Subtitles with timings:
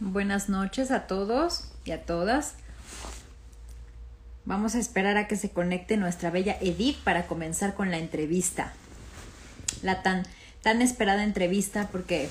[0.00, 2.54] Buenas noches a todos y a todas.
[4.46, 8.72] Vamos a esperar a que se conecte nuestra bella Edith para comenzar con la entrevista.
[9.82, 10.24] La tan,
[10.62, 12.30] tan esperada entrevista porque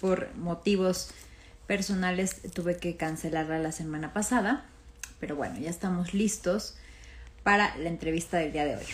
[0.00, 1.10] por motivos
[1.68, 4.64] personales tuve que cancelarla la semana pasada.
[5.20, 6.74] Pero bueno, ya estamos listos
[7.44, 8.86] para la entrevista del día de hoy.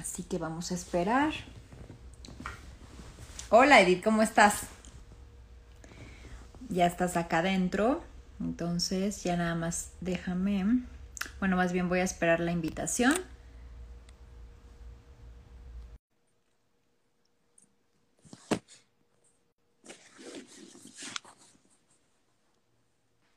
[0.00, 1.34] Así que vamos a esperar.
[3.50, 4.62] Hola Edith, ¿cómo estás?
[6.70, 8.00] Ya estás acá adentro,
[8.38, 10.84] entonces ya nada más déjame.
[11.40, 13.12] Bueno, más bien voy a esperar la invitación.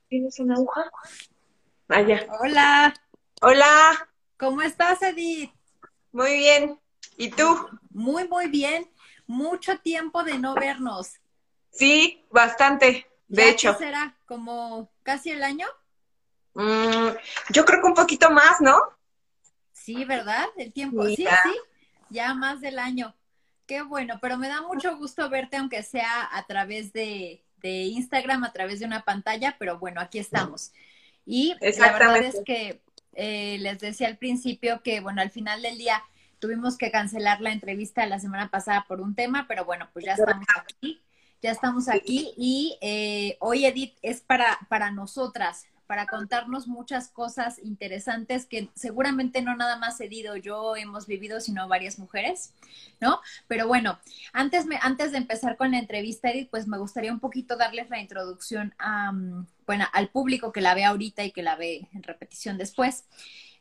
[0.09, 0.91] ¿Tienes una aguja?
[1.87, 2.27] Vaya.
[2.39, 2.93] Hola,
[3.41, 5.51] Hola, ¿cómo estás Edith?
[6.11, 6.79] muy bien.
[7.17, 7.43] ¿Y tú?
[7.89, 8.87] Muy, muy bien.
[9.25, 11.13] Mucho tiempo de no vernos.
[11.71, 13.07] Sí, bastante.
[13.27, 14.15] De ¿Ya hecho, qué será?
[14.25, 15.67] ¿Como casi el año?
[16.53, 17.09] Mm,
[17.49, 18.77] yo creo que un poquito más, ¿no?
[19.71, 20.45] Sí, ¿verdad?
[20.57, 21.59] El tiempo, sí, sí,
[22.09, 23.15] ya más del año.
[23.65, 28.43] Qué bueno, pero me da mucho gusto verte, aunque sea a través de, de Instagram,
[28.43, 30.71] a través de una pantalla, pero bueno, aquí estamos.
[31.25, 32.81] Y la verdad es que
[33.13, 36.03] eh, les decía al principio que, bueno, al final del día
[36.39, 40.13] tuvimos que cancelar la entrevista la semana pasada por un tema, pero bueno, pues ya
[40.13, 41.01] estamos aquí,
[41.43, 47.59] ya estamos aquí y eh, hoy Edith es para, para nosotras, para contarnos muchas cosas
[47.59, 52.53] interesantes que seguramente no nada más Edith o yo hemos vivido, sino varias mujeres,
[53.01, 53.19] ¿no?
[53.49, 53.99] Pero bueno,
[54.31, 57.89] antes, me, antes de empezar con la entrevista, Edith, pues me gustaría un poquito darles
[57.89, 61.89] la introducción a, mm, bueno, al público que la ve ahorita y que la ve
[61.93, 63.03] en repetición después.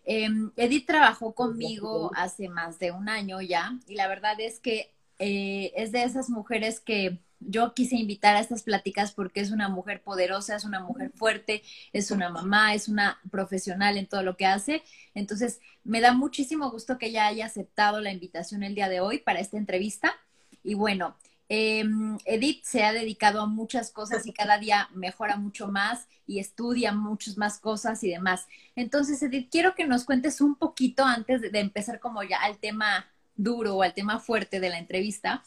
[0.05, 4.95] Eh, Edith trabajó conmigo hace más de un año ya y la verdad es que
[5.19, 9.69] eh, es de esas mujeres que yo quise invitar a estas pláticas porque es una
[9.69, 11.63] mujer poderosa, es una mujer fuerte,
[11.93, 14.83] es una mamá, es una profesional en todo lo que hace.
[15.15, 19.19] Entonces, me da muchísimo gusto que ella haya aceptado la invitación el día de hoy
[19.19, 20.15] para esta entrevista.
[20.63, 21.17] Y bueno,
[21.49, 21.85] eh,
[22.25, 26.93] Edith se ha dedicado a muchas cosas y cada día mejora mucho más y estudia
[26.93, 28.47] muchas más cosas y demás.
[28.75, 33.07] Entonces, Edith, quiero que nos cuentes un poquito antes de empezar como ya al tema
[33.35, 35.43] duro o al tema fuerte de la entrevista,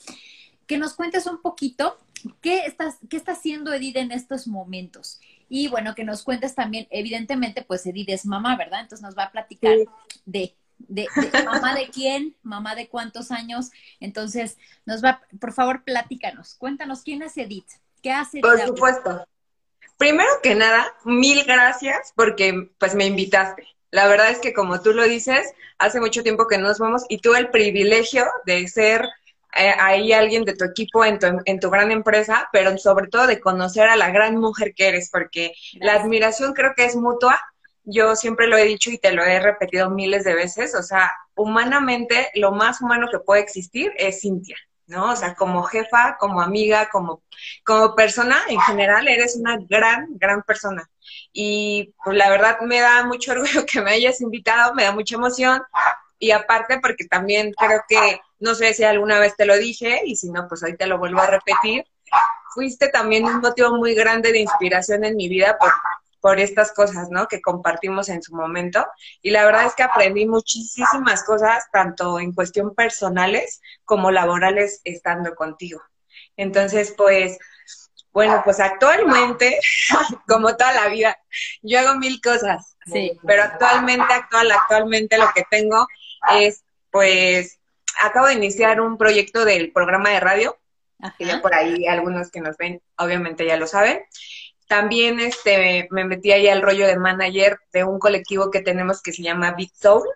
[0.68, 1.98] que nos cuentes un poquito
[2.42, 5.20] qué, estás, qué está haciendo Edith en estos momentos.
[5.48, 8.82] Y bueno, que nos cuentes también, evidentemente, pues Edith es mamá, ¿verdad?
[8.82, 9.86] Entonces nos va a platicar Sí.
[10.26, 13.70] de, de, de mamá de quién, mamá de cuántos años.
[14.00, 17.70] Entonces, nos va, por favor, platícanos, cuéntanos quién es Edith,
[18.02, 18.68] qué hace Por Edith?
[18.68, 19.28] supuesto.
[19.98, 23.66] Primero que nada, mil gracias porque pues me invitaste.
[23.92, 27.04] La verdad es que como tú lo dices, hace mucho tiempo que no nos vemos
[27.08, 29.08] y tuve el privilegio de ser
[29.56, 33.40] ahí alguien de tu equipo en tu, en tu gran empresa, pero sobre todo de
[33.40, 37.40] conocer a la gran mujer que eres, porque la admiración creo que es mutua.
[37.84, 41.12] Yo siempre lo he dicho y te lo he repetido miles de veces, o sea,
[41.36, 44.58] humanamente lo más humano que puede existir es Cintia,
[44.88, 45.12] ¿no?
[45.12, 47.22] O sea, como jefa, como amiga, como,
[47.64, 50.90] como persona en general, eres una gran, gran persona.
[51.32, 55.16] Y pues la verdad me da mucho orgullo que me hayas invitado, me da mucha
[55.16, 55.62] emoción.
[56.20, 60.16] Y aparte porque también creo que, no sé si alguna vez te lo dije y
[60.16, 61.86] si no, pues hoy te lo vuelvo a repetir,
[62.54, 65.72] fuiste también un motivo muy grande de inspiración en mi vida por,
[66.22, 67.28] por estas cosas, ¿no?
[67.28, 68.86] Que compartimos en su momento.
[69.22, 75.36] Y la verdad es que aprendí muchísimas cosas, tanto en cuestión personales como laborales, estando
[75.36, 75.82] contigo.
[76.38, 77.38] Entonces, pues,
[78.12, 79.60] bueno, pues actualmente,
[80.28, 81.18] como toda la vida,
[81.62, 83.20] yo hago mil cosas, Sí.
[83.26, 85.88] pero actualmente, actual, actualmente lo que tengo
[86.34, 87.60] es, pues,
[88.02, 90.58] acabo de iniciar un proyecto del programa de radio,
[91.18, 91.42] que ya Ajá.
[91.42, 94.02] por ahí algunos que nos ven, obviamente ya lo saben.
[94.68, 99.14] También este, me metí ahí al rollo de manager de un colectivo que tenemos que
[99.14, 100.08] se llama Big Soul.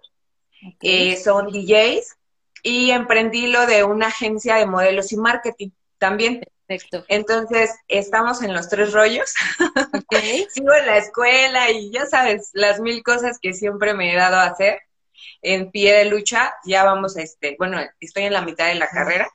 [0.81, 2.17] Eh, son DJs
[2.63, 6.41] y emprendí lo de una agencia de modelos y marketing también.
[6.65, 7.05] Perfecto.
[7.07, 9.33] Entonces, estamos en los tres rollos.
[10.49, 14.37] Sigo en la escuela y ya sabes, las mil cosas que siempre me he dado
[14.37, 14.81] a hacer
[15.41, 16.53] en pie de lucha.
[16.65, 19.29] Ya vamos a este, bueno, estoy en la mitad de la carrera.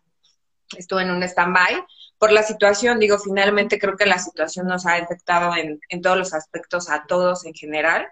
[0.77, 1.85] Estuve en un stand-by
[2.19, 2.99] por la situación.
[2.99, 7.05] Digo, finalmente creo que la situación nos ha afectado en, en todos los aspectos a
[7.07, 8.07] todos en general.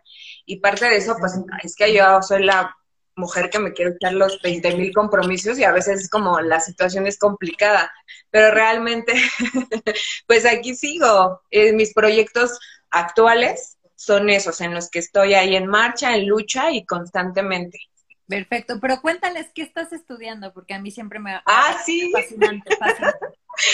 [0.47, 2.77] Y parte de eso, pues, es que yo soy la
[3.17, 6.61] mujer que me quiero echar los 20 mil compromisos y a veces es como la
[6.61, 7.93] situación es complicada,
[8.31, 9.13] pero realmente,
[10.27, 11.43] pues aquí sigo.
[11.51, 12.59] Eh, mis proyectos
[12.91, 17.79] actuales son esos, en los que estoy ahí en marcha, en lucha y constantemente.
[18.27, 22.11] Perfecto, pero cuéntales qué estás estudiando, porque a mí siempre me Ah, sí.
[22.13, 23.19] fascinante, fascinante.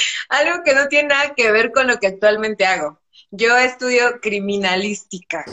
[0.29, 3.01] algo que no tiene nada que ver con lo que actualmente hago.
[3.31, 5.45] Yo estudio criminalística,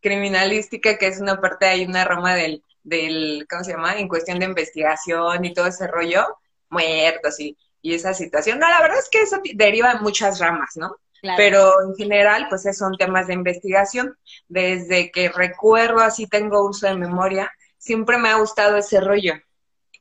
[0.00, 3.98] criminalística que es una parte, hay una rama del, del, ¿cómo se llama?
[3.98, 6.26] En cuestión de investigación y todo ese rollo,
[6.70, 8.58] muertos y, y esa situación.
[8.58, 10.96] No, la verdad es que eso deriva en muchas ramas, ¿no?
[11.36, 14.16] Pero en general, pues son temas de investigación.
[14.48, 19.34] Desde que recuerdo, así tengo uso de memoria, siempre me ha gustado ese rollo.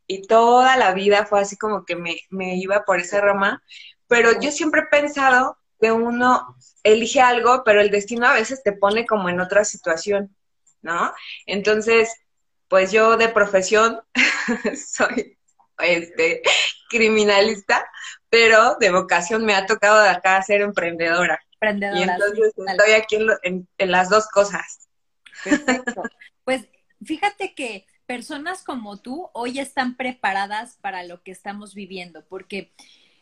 [0.05, 3.63] Y toda la vida fue así como que me, me iba por esa rama.
[4.07, 8.73] Pero yo siempre he pensado que uno elige algo, pero el destino a veces te
[8.73, 10.35] pone como en otra situación,
[10.81, 11.13] ¿no?
[11.45, 12.09] Entonces,
[12.67, 14.01] pues yo de profesión
[14.75, 15.37] soy
[15.79, 16.41] este
[16.89, 17.85] criminalista,
[18.29, 21.39] pero de vocación me ha tocado de acá ser emprendedora.
[21.53, 21.99] Emprendedora.
[21.99, 24.87] Y entonces estoy aquí en, en, las dos cosas.
[25.43, 26.03] Perfecto.
[26.43, 26.65] Pues
[27.03, 32.71] fíjate que personas como tú hoy están preparadas para lo que estamos viviendo, porque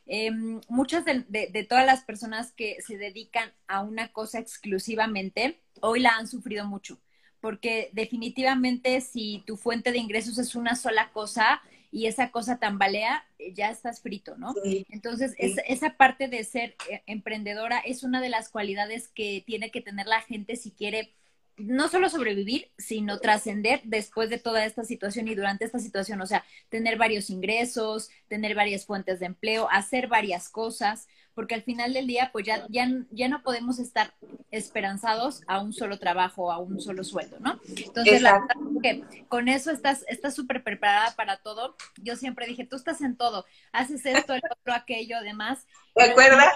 [0.06, 6.02] em, muchas de, de, todas las personas que se dedican a una cosa exclusivamente, hoy
[6.02, 7.00] la han sufrido mucho,
[7.42, 11.64] porque definitivamente si tu fuente de ingresos es una sola cosa,
[11.96, 14.54] y esa cosa tambalea, eh, ya estás frito, ¿no?
[14.90, 19.80] Entonces, esa parte de ser eh, emprendedora es una de las cualidades que tiene que
[19.80, 21.14] tener la gente si quiere
[21.56, 26.26] no solo sobrevivir, sino trascender después de toda esta situación y durante esta situación, o
[26.26, 31.94] sea, tener varios ingresos, tener varias fuentes de empleo, hacer varias cosas, porque al final
[31.94, 34.14] del día, pues ya, ya, ya no podemos estar
[34.52, 37.60] esperanzados a un solo trabajo, a un solo sueldo, ¿no?
[37.76, 41.76] Entonces, la verdad es que con eso estás súper preparada para todo.
[41.98, 45.68] Yo siempre dije, tú estás en todo, haces esto, el otro, aquello, demás.
[45.94, 46.54] ¿Te acuerdas?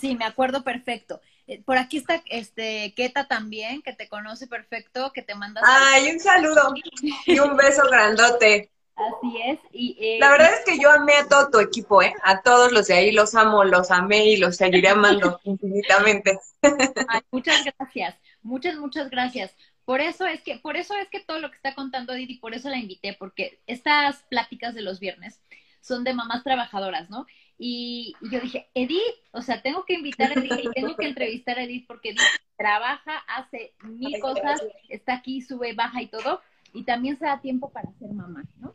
[0.00, 1.20] Sí, me acuerdo perfecto.
[1.48, 5.60] Eh, por aquí está este Keta también, que te conoce perfecto, que te manda.
[5.64, 6.74] Ay, un saludo
[7.26, 8.70] y un beso grandote.
[8.96, 9.58] Así es.
[9.72, 12.14] Y, eh, la verdad es que yo amé a todo tu equipo, ¿eh?
[12.22, 16.38] A todos los de ahí los amo, los amé y los seguiré amando infinitamente.
[17.30, 19.54] muchas gracias, muchas, muchas gracias.
[19.84, 22.54] Por eso es que, por eso es que todo lo que está contando Didi, por
[22.54, 25.40] eso la invité, porque estas pláticas de los viernes
[25.80, 27.26] son de mamás trabajadoras, ¿no?
[27.58, 29.00] Y, yo dije, Edith,
[29.32, 32.22] o sea, tengo que invitar a Edith y tengo que entrevistar a Edith porque Edith
[32.56, 36.40] trabaja, hace mil cosas, está aquí, sube, baja y todo,
[36.72, 38.74] y también se da tiempo para ser mamá, ¿no?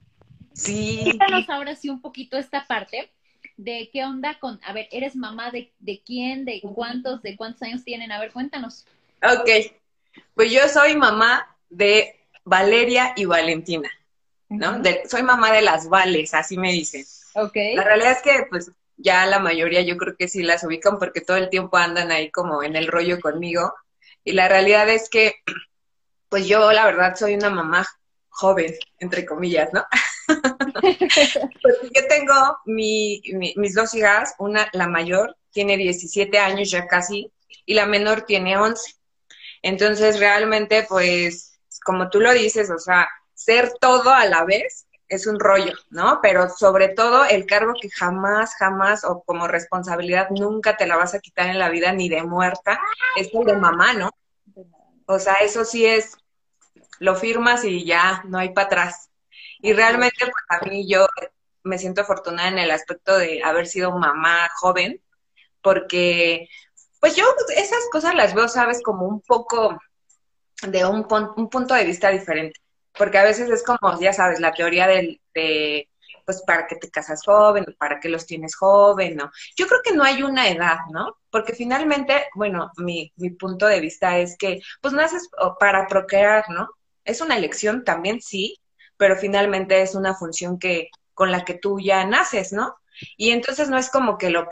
[0.61, 1.01] Sí.
[1.03, 3.11] Cuéntanos ahora sí un poquito esta parte
[3.57, 7.63] de qué onda con, a ver, ¿eres mamá de, de quién, de cuántos, de cuántos
[7.63, 8.11] años tienen?
[8.11, 8.85] A ver, cuéntanos.
[9.23, 9.49] Ok,
[10.35, 13.89] pues yo soy mamá de Valeria y Valentina,
[14.49, 14.81] ¿no?
[15.07, 17.05] soy mamá de las Vales, así me dicen.
[17.33, 21.21] La realidad es que, pues, ya la mayoría yo creo que sí las ubican porque
[21.21, 23.73] todo el tiempo andan ahí como en el rollo conmigo.
[24.23, 25.35] Y la realidad es que,
[26.29, 27.87] pues yo la verdad soy una mamá
[28.31, 29.86] joven, entre comillas, ¿no?
[31.95, 33.22] yo tengo mi,
[33.56, 37.31] mis dos hijas, una, la mayor, tiene 17 años ya casi,
[37.66, 38.95] y la menor tiene 11.
[39.62, 45.28] Entonces, realmente, pues, como tú lo dices, o sea, ser todo a la vez es
[45.28, 46.19] un rollo, ¿no?
[46.22, 51.13] Pero sobre todo el cargo que jamás, jamás o como responsabilidad nunca te la vas
[51.13, 52.80] a quitar en la vida ni de muerta
[53.18, 54.10] es el de mamá, ¿no?
[55.06, 56.16] O sea, eso sí es,
[57.01, 59.09] lo firmas y ya, no hay para atrás.
[59.59, 61.07] Y realmente, pues a mí yo
[61.63, 65.01] me siento afortunada en el aspecto de haber sido mamá joven,
[65.62, 66.47] porque
[66.99, 67.25] pues yo
[67.56, 69.80] esas cosas las veo, sabes, como un poco
[70.68, 72.61] de un, un punto de vista diferente
[72.97, 75.90] porque a veces es como, ya sabes, la teoría del, de,
[76.25, 79.31] pues, para que te casas joven, para que los tienes joven, ¿no?
[79.56, 81.18] Yo creo que no hay una edad, ¿no?
[81.30, 86.69] Porque finalmente, bueno, mi, mi punto de vista es que, pues, naces para procrear, ¿no?
[87.03, 88.59] Es una elección también, sí,
[88.97, 92.75] pero finalmente es una función que, con la que tú ya naces, ¿no?
[93.17, 94.47] Y entonces no es como que lo,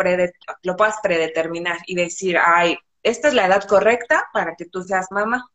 [0.63, 5.07] lo puedas predeterminar y decir, ay, esta es la edad correcta para que tú seas
[5.11, 5.49] mamá.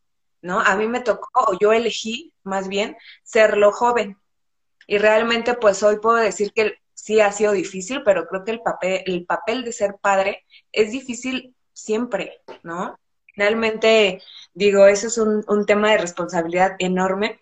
[0.45, 0.59] ¿no?
[0.59, 4.17] A mí me tocó, o yo elegí más bien, serlo joven.
[4.87, 8.61] Y realmente, pues hoy puedo decir que sí ha sido difícil, pero creo que el
[8.61, 12.99] papel, el papel de ser padre es difícil siempre, ¿no?
[13.35, 14.21] Realmente,
[14.53, 17.41] digo, eso es un, un tema de responsabilidad enorme.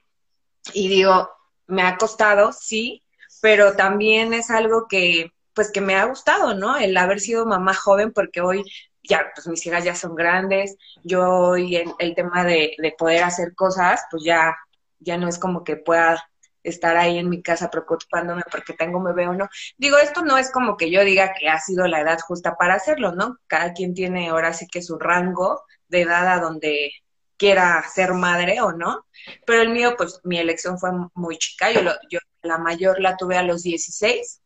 [0.73, 1.29] Y digo,
[1.67, 3.03] me ha costado, sí,
[3.41, 6.77] pero también es algo que, pues que me ha gustado, ¿no?
[6.77, 8.63] El haber sido mamá joven, porque hoy
[9.03, 13.23] ya, pues mis hijas ya son grandes, yo y el, el tema de, de, poder
[13.23, 14.55] hacer cosas, pues ya,
[14.99, 16.23] ya no es como que pueda
[16.63, 19.49] estar ahí en mi casa preocupándome porque tengo un bebé o no.
[19.77, 22.75] Digo, esto no es como que yo diga que ha sido la edad justa para
[22.75, 23.37] hacerlo, ¿no?
[23.47, 26.91] Cada quien tiene ahora sí que su rango de edad a donde
[27.37, 29.05] quiera ser madre o no,
[29.45, 33.37] pero el mío, pues mi elección fue muy chica, yo, yo la mayor la tuve
[33.37, 34.41] a los 16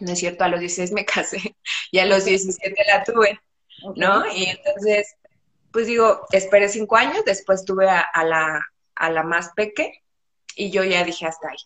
[0.00, 1.56] no es cierto, a los 16 me casé
[1.90, 3.40] y a los 17 la tuve,
[3.96, 4.26] ¿no?
[4.32, 5.16] Y entonces,
[5.72, 10.02] pues digo, esperé cinco años, después tuve a, la, a la más peque
[10.56, 11.58] y yo ya dije hasta ahí,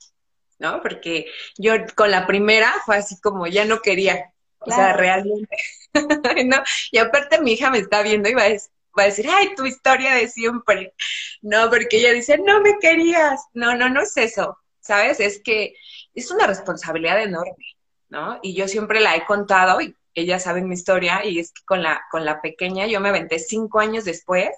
[0.58, 0.82] ¿no?
[0.82, 1.26] Porque
[1.56, 4.32] yo con la primera fue así como ya no quería,
[4.66, 5.56] o sea, realmente,
[6.46, 6.62] ¿no?
[6.90, 9.54] Y aparte mi hija me está viendo y va a, decir, va a decir, ay,
[9.54, 10.94] tu historia de siempre,
[11.42, 15.20] no, porque ella dice, no me querías, no, no, no es eso, ¿sabes?
[15.20, 15.74] Es que
[16.14, 17.76] es una responsabilidad enorme,
[18.08, 18.38] ¿no?
[18.42, 21.82] Y yo siempre la he contado y ella sabe mi historia y es que con
[21.82, 24.50] la, con la pequeña yo me aventé cinco años después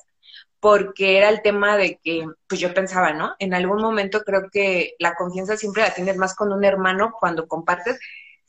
[0.61, 3.35] porque era el tema de que, pues yo pensaba, ¿no?
[3.39, 7.47] En algún momento creo que la confianza siempre la tienes más con un hermano cuando
[7.47, 7.99] compartes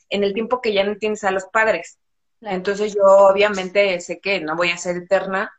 [0.08, 1.98] en el tiempo que ya no tienes a los padres.
[2.40, 5.52] Entonces yo obviamente sé que no voy a ser eterna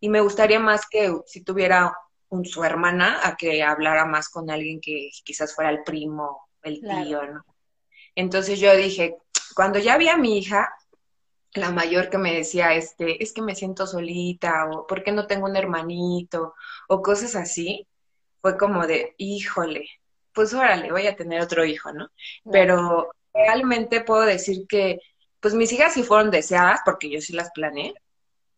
[0.00, 1.94] y me gustaría más que si tuviera
[2.30, 6.80] un, su hermana a que hablara más con alguien que quizás fuera el primo, el
[6.80, 7.44] tío, ¿no?
[8.14, 9.16] Entonces yo dije,
[9.54, 10.70] cuando ya vi a mi hija,
[11.54, 15.26] la mayor que me decía, este, es que me siento solita, o ¿por qué no
[15.26, 16.54] tengo un hermanito?
[16.88, 17.86] o cosas así,
[18.40, 19.86] fue como de, híjole,
[20.32, 22.08] pues órale, voy a tener otro hijo, ¿no?
[22.50, 25.00] Pero realmente puedo decir que,
[25.40, 27.94] pues mis hijas sí fueron deseadas, porque yo sí las planeé,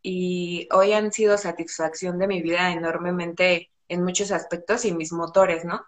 [0.02, 5.64] y hoy han sido satisfacción de mi vida enormemente en muchos aspectos y mis motores,
[5.64, 5.86] ¿no?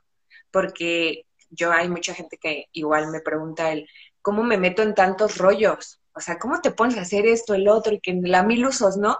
[0.50, 3.88] Porque yo hay mucha gente que igual me pregunta el,
[4.22, 6.00] ¿cómo me meto en tantos rollos?
[6.14, 8.96] O sea, ¿cómo te pones a hacer esto, el otro, y que la mil usos,
[8.96, 9.18] ¿no?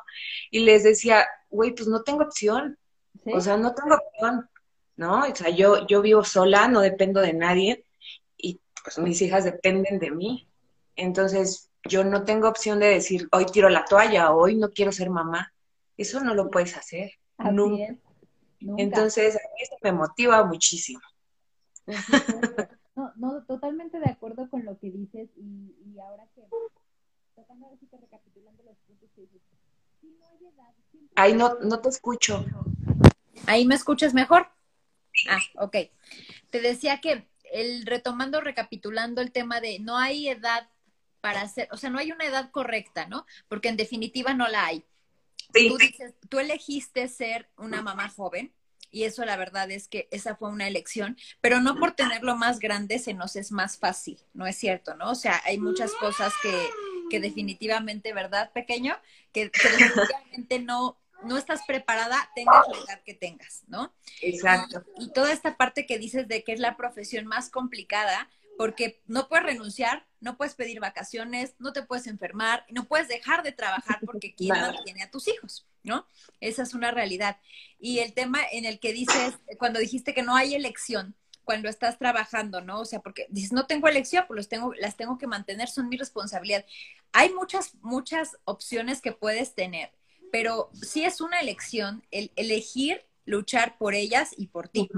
[0.51, 2.79] Y les decía, güey, pues no tengo opción.
[3.27, 4.49] O sea, no tengo opción,
[4.97, 5.25] ¿no?
[5.27, 7.86] O sea, yo, yo vivo sola, no dependo de nadie,
[8.87, 10.47] pues mis hijas dependen de mí.
[10.95, 15.11] Entonces, yo no tengo opción de decir, hoy tiro la toalla, hoy no quiero ser
[15.11, 15.53] mamá.
[15.97, 17.11] Eso no lo puedes hacer.
[17.51, 17.97] nunca.
[18.61, 21.01] Entonces, a mí esto me motiva muchísimo.
[22.97, 26.41] No, no, totalmente de acuerdo con lo que dices y, y ahora que
[27.35, 29.43] tratando que recapitulando los puntos que dices,
[30.01, 30.73] si no hay edad,
[31.15, 32.43] Ahí no, no te escucho.
[33.47, 34.49] ¿Ahí me escuchas mejor?
[35.29, 35.77] Ah, ok.
[36.49, 40.69] Te decía que el retomando, recapitulando el tema de no hay edad
[41.21, 43.27] para hacer, o sea, no hay una edad correcta, ¿no?
[43.49, 44.85] Porque en definitiva no la hay.
[45.53, 48.53] Tú, dices, tú elegiste ser una mamá joven,
[48.91, 52.59] y eso la verdad es que esa fue una elección, pero no por tenerlo más
[52.59, 54.95] grande se nos es más fácil, ¿no es cierto?
[54.95, 55.11] ¿no?
[55.11, 56.71] O sea, hay muchas cosas que,
[57.11, 58.97] que definitivamente, ¿verdad, pequeño?
[59.33, 63.95] Que, definitivamente no, no estás preparada, tengas la edad que tengas, ¿no?
[64.21, 64.85] Exacto.
[64.99, 69.03] Y, y, toda esta parte que dices de que es la profesión más complicada, porque
[69.07, 73.53] no puedes renunciar, no puedes pedir vacaciones, no te puedes enfermar, no puedes dejar de
[73.53, 76.07] trabajar porque quién mantiene a tus hijos, ¿no?
[76.41, 77.39] Esa es una realidad.
[77.79, 81.97] Y el tema en el que dices, cuando dijiste que no hay elección, cuando estás
[81.97, 82.81] trabajando, ¿no?
[82.81, 85.89] O sea, porque dices, no tengo elección, pues los tengo, las tengo que mantener, son
[85.89, 86.65] mi responsabilidad.
[87.13, 89.93] Hay muchas, muchas opciones que puedes tener,
[90.33, 94.89] pero sí es una elección el elegir luchar por ellas y por ti,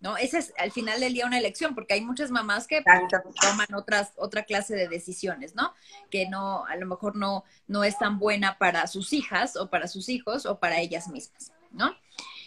[0.00, 0.16] ¿no?
[0.18, 2.82] Ese es al final del día una elección, porque hay muchas mamás que
[3.40, 5.72] toman otras, otra clase de decisiones, ¿no?
[6.10, 9.88] Que no, a lo mejor no, no es tan buena para sus hijas o para
[9.88, 11.96] sus hijos o para ellas mismas, ¿no?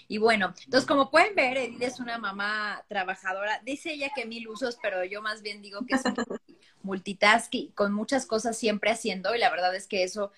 [0.07, 3.61] Y bueno, entonces como pueden ver, Edith es una mamá trabajadora.
[3.65, 6.03] Dice ella que mil usos, pero yo más bien digo que es
[6.83, 10.31] multitasking, con muchas cosas siempre haciendo, y la verdad es que eso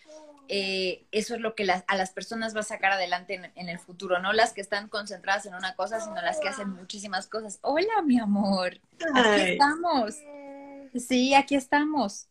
[0.56, 4.20] eh, eso es lo que a las personas va a sacar adelante en, el futuro,
[4.20, 7.58] no las que están concentradas en una cosa, sino las que hacen muchísimas cosas.
[7.62, 8.80] Hola, mi amor.
[9.16, 10.16] Aquí estamos.
[10.94, 12.28] Sí, aquí estamos.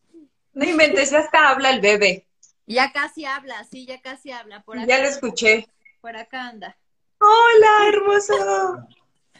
[0.52, 2.28] No inventes, ya hasta habla el bebé.
[2.64, 4.62] Ya casi habla, sí, ya casi habla.
[4.62, 5.66] Por ya lo escuché.
[6.00, 6.76] Por acá anda.
[7.18, 8.86] Hola, hermoso.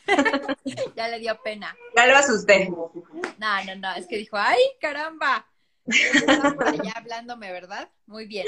[0.97, 1.77] ya le dio pena.
[1.95, 2.69] Ya lo asusté.
[2.69, 5.47] No, no, no, es que dijo, ay, caramba
[5.87, 7.89] ya hablándome, ¿verdad?
[8.07, 8.47] Muy bien.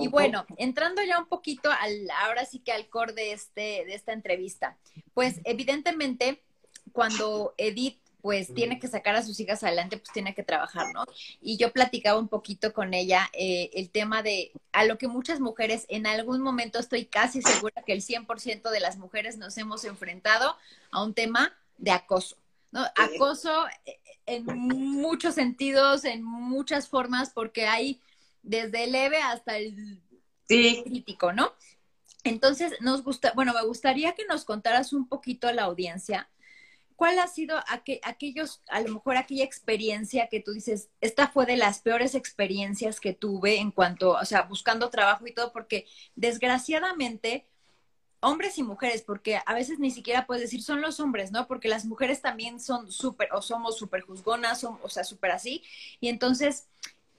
[0.00, 3.94] Y bueno, entrando ya un poquito al, ahora sí que al core de, este, de
[3.94, 4.76] esta entrevista,
[5.12, 6.42] pues evidentemente
[6.92, 11.04] cuando Edith pues tiene que sacar a sus hijas adelante, pues tiene que trabajar, ¿no?
[11.42, 15.40] Y yo platicaba un poquito con ella eh, el tema de a lo que muchas
[15.40, 19.84] mujeres en algún momento estoy casi segura que el 100% de las mujeres nos hemos
[19.84, 20.56] enfrentado
[20.90, 22.38] a un tema de acoso,
[22.74, 22.84] ¿no?
[22.96, 28.00] Acoso eh, en muchos sentidos, en muchas formas, porque hay
[28.42, 30.02] desde leve hasta el
[30.46, 31.52] crítico, ¿no?
[32.24, 36.28] Entonces, nos gusta, bueno, me gustaría que nos contaras un poquito a la audiencia,
[36.96, 37.60] ¿cuál ha sido
[38.02, 42.98] aquellos, a lo mejor aquella experiencia que tú dices, esta fue de las peores experiencias
[42.98, 47.46] que tuve en cuanto, o sea, buscando trabajo y todo, porque desgraciadamente
[48.24, 51.46] hombres y mujeres, porque a veces ni siquiera puedes decir son los hombres, ¿no?
[51.46, 55.62] Porque las mujeres también son súper, o somos súper juzgonas, o sea, súper así.
[56.00, 56.66] Y entonces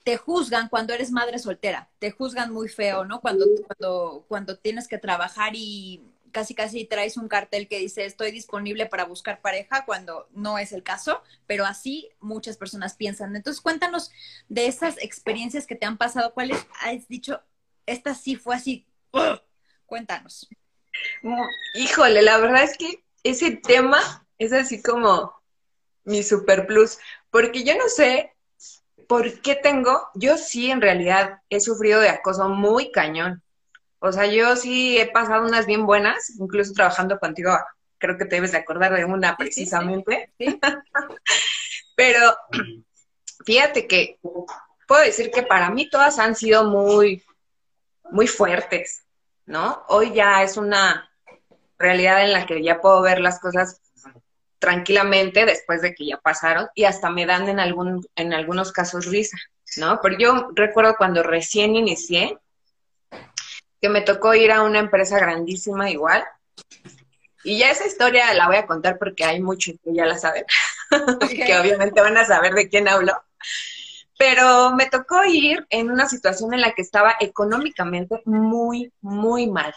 [0.04, 3.20] te juzgan cuando eres madre soltera, te juzgan muy feo, ¿no?
[3.20, 8.30] Cuando, cuando, cuando tienes que trabajar y casi casi traes un cartel que dice estoy
[8.30, 13.34] disponible para buscar pareja cuando no es el caso, pero así muchas personas piensan.
[13.34, 14.10] Entonces cuéntanos
[14.48, 17.40] de esas experiencias que te han pasado, ¿cuáles has dicho?
[17.86, 18.86] Esta sí fue así.
[19.86, 20.48] Cuéntanos.
[21.74, 24.00] Híjole, la verdad es que ese tema
[24.38, 25.34] es así como
[26.04, 26.98] mi super plus,
[27.30, 28.36] porque yo no sé
[29.06, 30.08] ¿por qué tengo?
[30.14, 33.42] Yo sí, en realidad, he sufrido de acoso muy cañón.
[33.98, 37.56] O sea, yo sí he pasado unas bien buenas, incluso trabajando contigo,
[37.98, 40.32] creo que te debes de acordar de una precisamente.
[41.96, 42.36] Pero
[43.44, 44.18] fíjate que
[44.86, 47.22] puedo decir que para mí todas han sido muy,
[48.10, 49.04] muy fuertes,
[49.46, 49.84] ¿no?
[49.88, 51.10] Hoy ya es una
[51.78, 53.80] realidad en la que ya puedo ver las cosas
[54.58, 59.06] tranquilamente después de que ya pasaron y hasta me dan en, algún, en algunos casos
[59.06, 59.36] risa,
[59.76, 60.00] ¿no?
[60.02, 62.38] Pero yo recuerdo cuando recién inicié,
[63.80, 66.24] que me tocó ir a una empresa grandísima igual.
[67.44, 70.44] Y ya esa historia la voy a contar porque hay muchos que ya la saben,
[71.28, 73.12] que obviamente van a saber de quién hablo.
[74.18, 79.74] Pero me tocó ir en una situación en la que estaba económicamente muy, muy mal,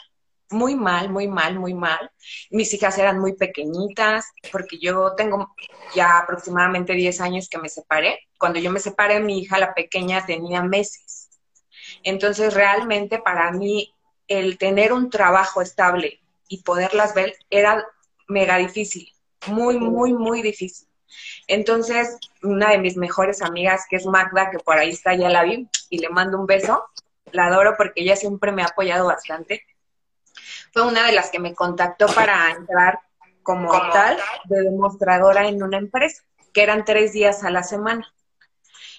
[0.50, 2.12] muy mal, muy mal, muy mal.
[2.50, 5.54] Mis hijas eran muy pequeñitas, porque yo tengo
[5.94, 8.20] ya aproximadamente 10 años que me separé.
[8.38, 11.30] Cuando yo me separé, mi hija, la pequeña, tenía meses.
[12.04, 13.94] Entonces, realmente para mí,
[14.28, 17.86] el tener un trabajo estable y poderlas ver era
[18.28, 19.12] mega difícil,
[19.48, 20.89] muy, muy, muy difícil.
[21.48, 25.44] Entonces, una de mis mejores amigas, que es Magda, que por ahí está, ya la
[25.44, 26.86] vi, y le mando un beso,
[27.32, 29.64] la adoro porque ella siempre me ha apoyado bastante
[30.72, 33.00] fue una de las que me contactó para entrar
[33.44, 36.24] como, tal de demostradora en una empresa,
[36.54, 38.14] que eran tres días a la semana.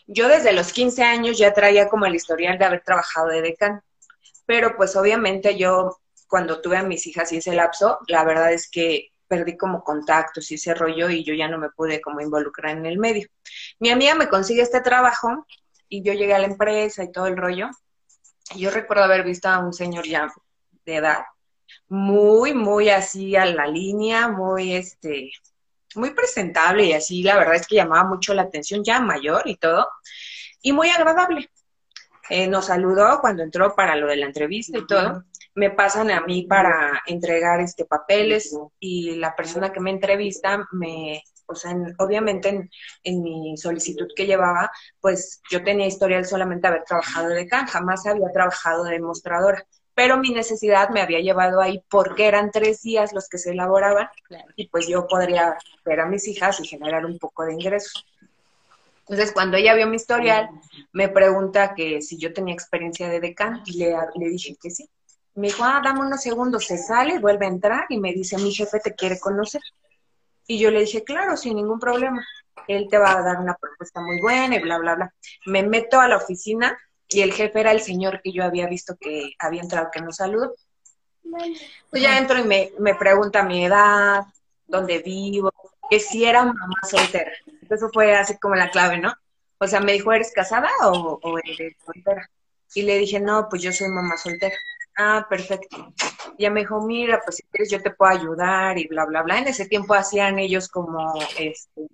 [0.06, 3.82] Yo desde los 15 años ya traía como el historial de haber trabajado de decán,
[4.46, 8.68] pero pues obviamente yo cuando tuve a mis hijas y ese lapso, la verdad es
[8.68, 12.76] que perdí como contactos y ese rollo y yo ya no me pude como involucrar
[12.76, 13.28] en el medio.
[13.78, 15.46] Mi amiga me consigue este trabajo
[15.88, 17.70] y yo llegué a la empresa y todo el rollo.
[18.56, 20.28] Yo recuerdo haber visto a un señor ya
[20.84, 21.22] de edad
[21.86, 25.30] muy, muy así a la línea, muy, este,
[25.94, 29.56] muy presentable y así, la verdad es que llamaba mucho la atención, ya mayor y
[29.56, 29.88] todo,
[30.60, 31.48] y muy agradable.
[32.28, 35.24] Eh, nos saludó cuando entró para lo de la entrevista y todo.
[35.54, 41.22] Me pasan a mí para entregar este papeles y la persona que me entrevista me,
[41.46, 42.70] o sea, obviamente en,
[43.02, 48.06] en, mi solicitud que llevaba, pues yo tenía historial solamente haber trabajado de can, jamás
[48.06, 49.66] había trabajado de demostradora
[50.00, 54.08] pero mi necesidad me había llevado ahí porque eran tres días los que se elaboraban
[54.56, 58.06] y pues yo podría ver a mis hijas y generar un poco de ingresos.
[59.00, 60.48] Entonces, cuando ella vio mi historial,
[60.92, 64.88] me pregunta que si yo tenía experiencia de decán y le, le dije que sí.
[65.34, 68.52] Me dijo, ah, dame unos segundos, se sale, vuelve a entrar y me dice, mi
[68.52, 69.60] jefe te quiere conocer.
[70.46, 72.26] Y yo le dije, claro, sin ningún problema.
[72.66, 75.14] Él te va a dar una propuesta muy buena y bla, bla, bla.
[75.46, 76.76] Me meto a la oficina
[77.08, 80.16] y el jefe era el señor que yo había visto que había entrado, que nos
[80.16, 80.54] saludó.
[81.90, 84.24] Pues ya entro y me, me pregunta mi edad,
[84.66, 85.52] dónde vivo,
[85.88, 87.30] que si era mamá soltera.
[87.68, 89.14] Eso fue así como la clave, ¿no?
[89.58, 92.28] O sea, me dijo, ¿eres casada o, o eres soltera?
[92.74, 94.56] Y le dije, no, pues yo soy mamá soltera.
[94.96, 95.92] Ah, perfecto.
[96.36, 99.22] Y ella me dijo, mira, pues si quieres yo te puedo ayudar y bla, bla,
[99.22, 99.38] bla.
[99.38, 101.88] En ese tiempo hacían ellos como este,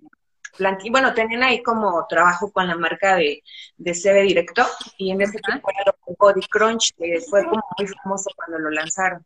[0.89, 3.43] bueno, tenían ahí como trabajo con la marca de,
[3.77, 4.65] de CB Directo
[4.97, 8.71] y en ese tiempo era lo Body Crunch, que fue como muy famoso cuando lo
[8.71, 9.25] lanzaron.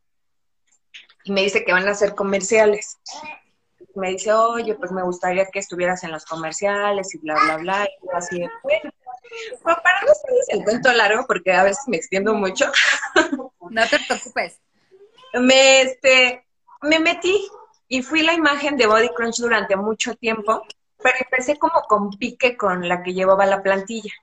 [1.23, 2.99] Y me dice que van a hacer comerciales.
[3.95, 7.85] Me dice, oye, pues me gustaría que estuvieras en los comerciales y bla, bla, bla.
[7.85, 8.91] Y yo así de, bueno,
[9.63, 10.13] para no
[10.49, 12.71] el cuento largo, porque a veces me extiendo mucho.
[13.71, 14.59] No te preocupes.
[15.33, 16.45] Me, este,
[16.81, 17.47] me metí
[17.87, 20.63] y fui la imagen de Body Crunch durante mucho tiempo
[21.01, 24.13] pero empecé como con pique con la que llevaba la plantilla.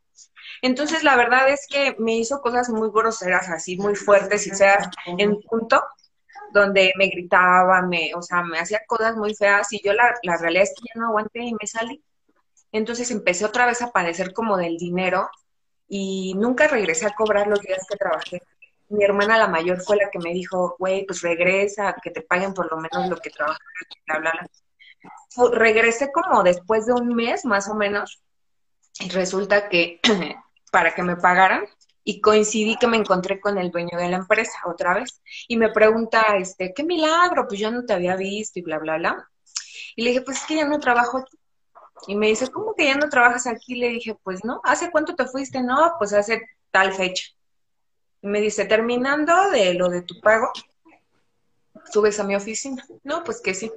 [0.62, 4.90] Entonces, la verdad es que me hizo cosas muy groseras, así muy fuertes, y sea
[5.06, 5.82] en punto,
[6.52, 10.36] donde me gritaba, me, o sea, me hacía cosas muy feas, y yo la, la
[10.36, 12.02] realidad es que ya no aguanté y me salí.
[12.72, 15.30] Entonces empecé otra vez a padecer como del dinero,
[15.88, 18.42] y nunca regresé a cobrar los días que trabajé.
[18.88, 22.54] Mi hermana, la mayor, fue la que me dijo, güey, pues regresa, que te paguen
[22.54, 23.60] por lo menos lo que trabajas,
[24.06, 24.48] bla, bla, bla
[25.52, 28.20] regresé como después de un mes más o menos
[29.00, 30.00] y resulta que
[30.72, 31.64] para que me pagaran
[32.04, 35.70] y coincidí que me encontré con el dueño de la empresa otra vez y me
[35.70, 39.28] pregunta, este, qué milagro, pues yo no te había visto y bla, bla, bla.
[39.94, 41.36] Y le dije, pues es que ya no trabajo aquí.
[42.06, 43.74] Y me dice, ¿cómo que ya no trabajas aquí?
[43.74, 45.62] Le dije, pues no, ¿hace cuánto te fuiste?
[45.62, 47.24] No, pues hace tal fecha.
[48.22, 50.50] Y me dice, terminando de lo de tu pago,
[51.90, 52.84] subes a mi oficina.
[53.04, 53.70] No, pues que sí.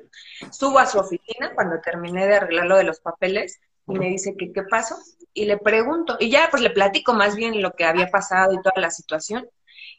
[0.52, 4.36] Subo a su oficina cuando terminé de arreglar lo de los papeles y me dice
[4.38, 4.98] que qué pasó.
[5.34, 8.62] Y le pregunto, y ya pues le platico más bien lo que había pasado y
[8.62, 9.50] toda la situación.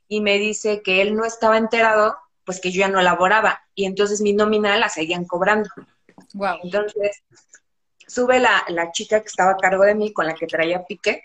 [0.09, 3.63] Y me dice que él no estaba enterado, pues que yo ya no laboraba.
[3.75, 5.71] Y entonces mi nómina la seguían cobrando.
[6.35, 6.59] Wow.
[6.65, 7.23] Entonces,
[8.07, 11.25] sube la, la chica que estaba a cargo de mí, con la que traía pique,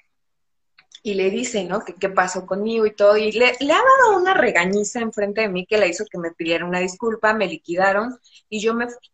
[1.03, 1.83] y le dice, ¿no?
[1.83, 3.17] Que qué pasó conmigo y todo.
[3.17, 6.31] Y le, le ha dado una regañiza enfrente de mí que la hizo que me
[6.31, 9.11] pidiera una disculpa, me liquidaron y yo me fui.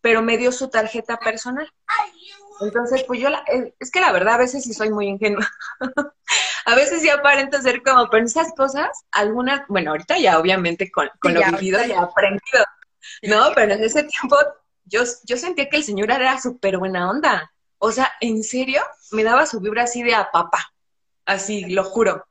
[0.00, 1.70] Pero me dio su tarjeta personal.
[2.60, 5.48] Entonces, pues yo, la, eh, es que la verdad a veces sí soy muy ingenua.
[6.64, 11.08] a veces sí aparento ser como, pero esas cosas, algunas, bueno, ahorita ya obviamente con,
[11.20, 12.64] con lo vivido ya he aprendido,
[13.22, 13.52] ¿no?
[13.54, 14.36] Pero en ese tiempo
[14.84, 17.52] yo, yo sentía que el señor era súper buena onda.
[17.78, 20.72] O sea, en serio, me daba su vibra así de a papá,
[21.28, 22.26] así, lo juro,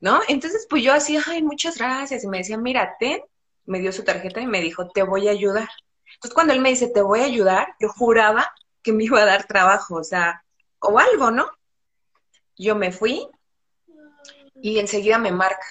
[0.00, 0.20] ¿no?
[0.26, 2.24] Entonces, pues yo así, ay, muchas gracias.
[2.24, 3.20] Y me decía, mira, ten,
[3.66, 5.68] me dio su tarjeta y me dijo, te voy a ayudar.
[6.14, 9.26] Entonces, cuando él me dice, te voy a ayudar, yo juraba que me iba a
[9.26, 10.42] dar trabajo, o sea,
[10.80, 11.48] o algo, ¿no?
[12.56, 13.28] Yo me fui
[14.60, 15.66] y enseguida me marca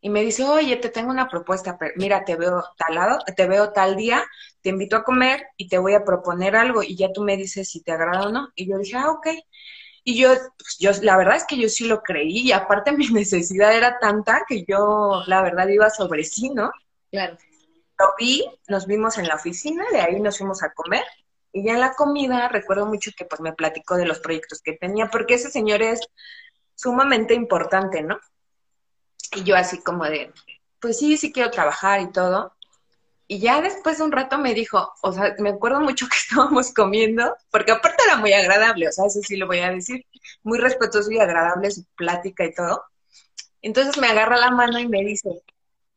[0.00, 3.46] y me dice, oye, te tengo una propuesta, pero mira, te veo tal lado, te
[3.46, 4.24] veo tal día,
[4.62, 7.68] te invito a comer y te voy a proponer algo y ya tú me dices
[7.68, 8.48] si te agrada o no.
[8.54, 9.28] Y yo dije, ah, ok.
[10.04, 13.08] Y yo, pues, yo, la verdad es que yo sí lo creí y aparte mi
[13.08, 16.70] necesidad era tanta que yo, la verdad, iba sobre sí, ¿no?
[17.10, 17.36] Claro.
[17.98, 21.04] Lo vi, nos vimos en la oficina, de ahí nos fuimos a comer
[21.52, 24.74] y ya en la comida recuerdo mucho que pues me platicó de los proyectos que
[24.74, 26.00] tenía, porque ese señor es
[26.76, 28.18] sumamente importante, ¿no?
[29.34, 30.32] Y yo así como de,
[30.80, 32.54] pues sí, sí quiero trabajar y todo.
[33.32, 36.74] Y ya después de un rato me dijo, o sea, me acuerdo mucho que estábamos
[36.74, 40.04] comiendo, porque aparte era muy agradable, o sea, eso sí lo voy a decir,
[40.42, 42.82] muy respetuoso y agradable su plática y todo.
[43.62, 45.44] Entonces me agarra la mano y me dice,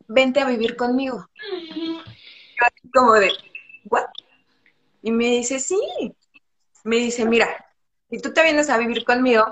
[0.06, 1.28] vente a vivir conmigo.
[1.74, 2.02] Yo
[2.60, 3.32] así como de,
[3.86, 4.06] ¿what?
[5.02, 5.76] Y me dice, sí.
[6.84, 7.48] Me dice, mira,
[8.10, 9.44] si tú te vienes a vivir conmigo,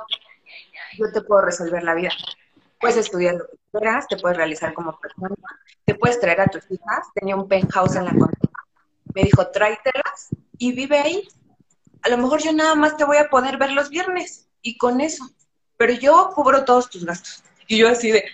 [0.98, 2.12] yo te puedo resolver la vida
[2.82, 5.36] puedes estudiar lo que quieras, te puedes realizar como persona,
[5.84, 7.06] te puedes traer a tus hijas.
[7.14, 8.50] Tenía un penthouse en la condena.
[9.14, 11.28] Me dijo, tráetelas y vive ahí.
[12.02, 15.00] A lo mejor yo nada más te voy a poder ver los viernes y con
[15.00, 15.24] eso.
[15.76, 17.44] Pero yo cubro todos tus gastos.
[17.68, 18.24] Y yo así de,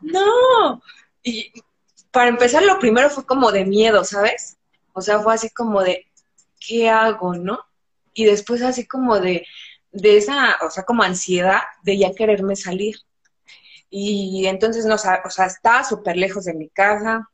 [0.00, 0.80] no.
[1.24, 1.52] Y
[2.12, 4.56] para empezar, lo primero fue como de miedo, ¿sabes?
[4.92, 6.06] O sea, fue así como de,
[6.60, 7.58] ¿qué hago, no?
[8.14, 9.44] Y después así como de,
[9.90, 12.96] de esa, o sea, como ansiedad de ya quererme salir.
[13.90, 17.28] Y entonces, no, o sea, estaba súper lejos de mi casa,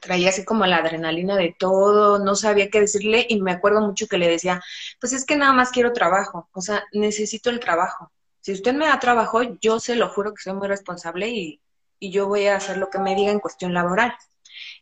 [0.00, 4.06] traía así como la adrenalina de todo, no sabía qué decirle y me acuerdo mucho
[4.06, 4.62] que le decía,
[4.98, 8.10] pues es que nada más quiero trabajo, o sea, necesito el trabajo.
[8.40, 11.60] Si usted me da trabajo, yo se lo juro que soy muy responsable y,
[11.98, 14.14] y yo voy a hacer lo que me diga en cuestión laboral.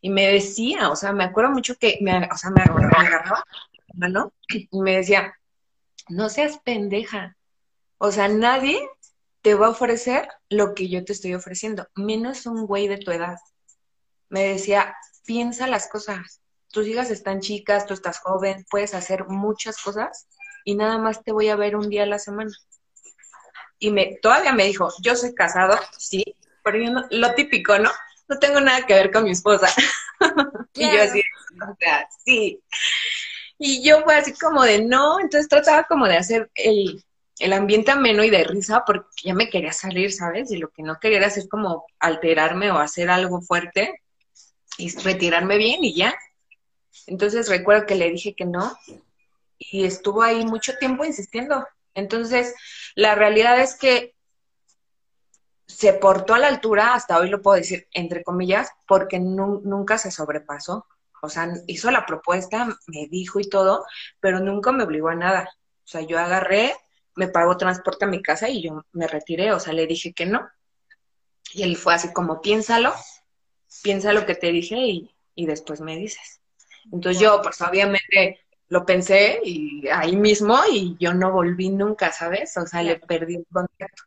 [0.01, 3.45] Y me decía, o sea, me acuerdo mucho que me, o sea, me agarraba,
[3.95, 4.33] ¿no?
[4.49, 5.35] Y me decía,
[6.09, 7.37] no seas pendeja.
[7.99, 8.81] O sea, nadie
[9.49, 13.13] te va a ofrecer lo que yo te estoy ofreciendo, menos un güey de tu
[13.13, 13.39] edad.
[14.29, 16.43] Me decía, piensa las cosas.
[16.71, 20.29] Tus hijas están chicas, tú estás joven, puedes hacer muchas cosas
[20.67, 22.51] y nada más te voy a ver un día a la semana.
[23.79, 27.91] Y me, todavía me dijo, yo soy casado, sí, pero yo no, lo típico, ¿no?
[28.29, 29.69] No tengo nada que ver con mi esposa.
[30.75, 31.23] y yo así,
[31.67, 32.63] o sea, sí.
[33.57, 37.03] Y yo fue así como de no, entonces trataba como de hacer el,
[37.39, 40.51] el ambiente ameno y de risa porque ya me quería salir, ¿sabes?
[40.51, 44.03] Y lo que no quería era hacer como alterarme o hacer algo fuerte
[44.77, 46.15] y retirarme bien y ya.
[47.07, 48.77] Entonces recuerdo que le dije que no
[49.59, 51.67] y estuvo ahí mucho tiempo insistiendo.
[51.95, 52.55] Entonces,
[52.95, 54.15] la realidad es que
[55.67, 60.11] se portó a la altura, hasta hoy lo puedo decir, entre comillas, porque nunca se
[60.11, 60.87] sobrepasó.
[61.21, 63.85] O sea, hizo la propuesta, me dijo y todo,
[64.21, 65.49] pero nunca me obligó a nada.
[65.85, 66.75] O sea, yo agarré,
[67.19, 70.25] me pagó transporte a mi casa y yo me retiré, o sea, le dije que
[70.25, 70.49] no.
[71.53, 72.95] Y él fue así como, piénsalo,
[73.83, 76.41] piensa lo que te dije y, y después me dices.
[76.93, 82.57] Entonces yo, pues obviamente lo pensé y ahí mismo y yo no volví nunca, ¿sabes?
[82.57, 84.05] O sea, le perdí el contacto.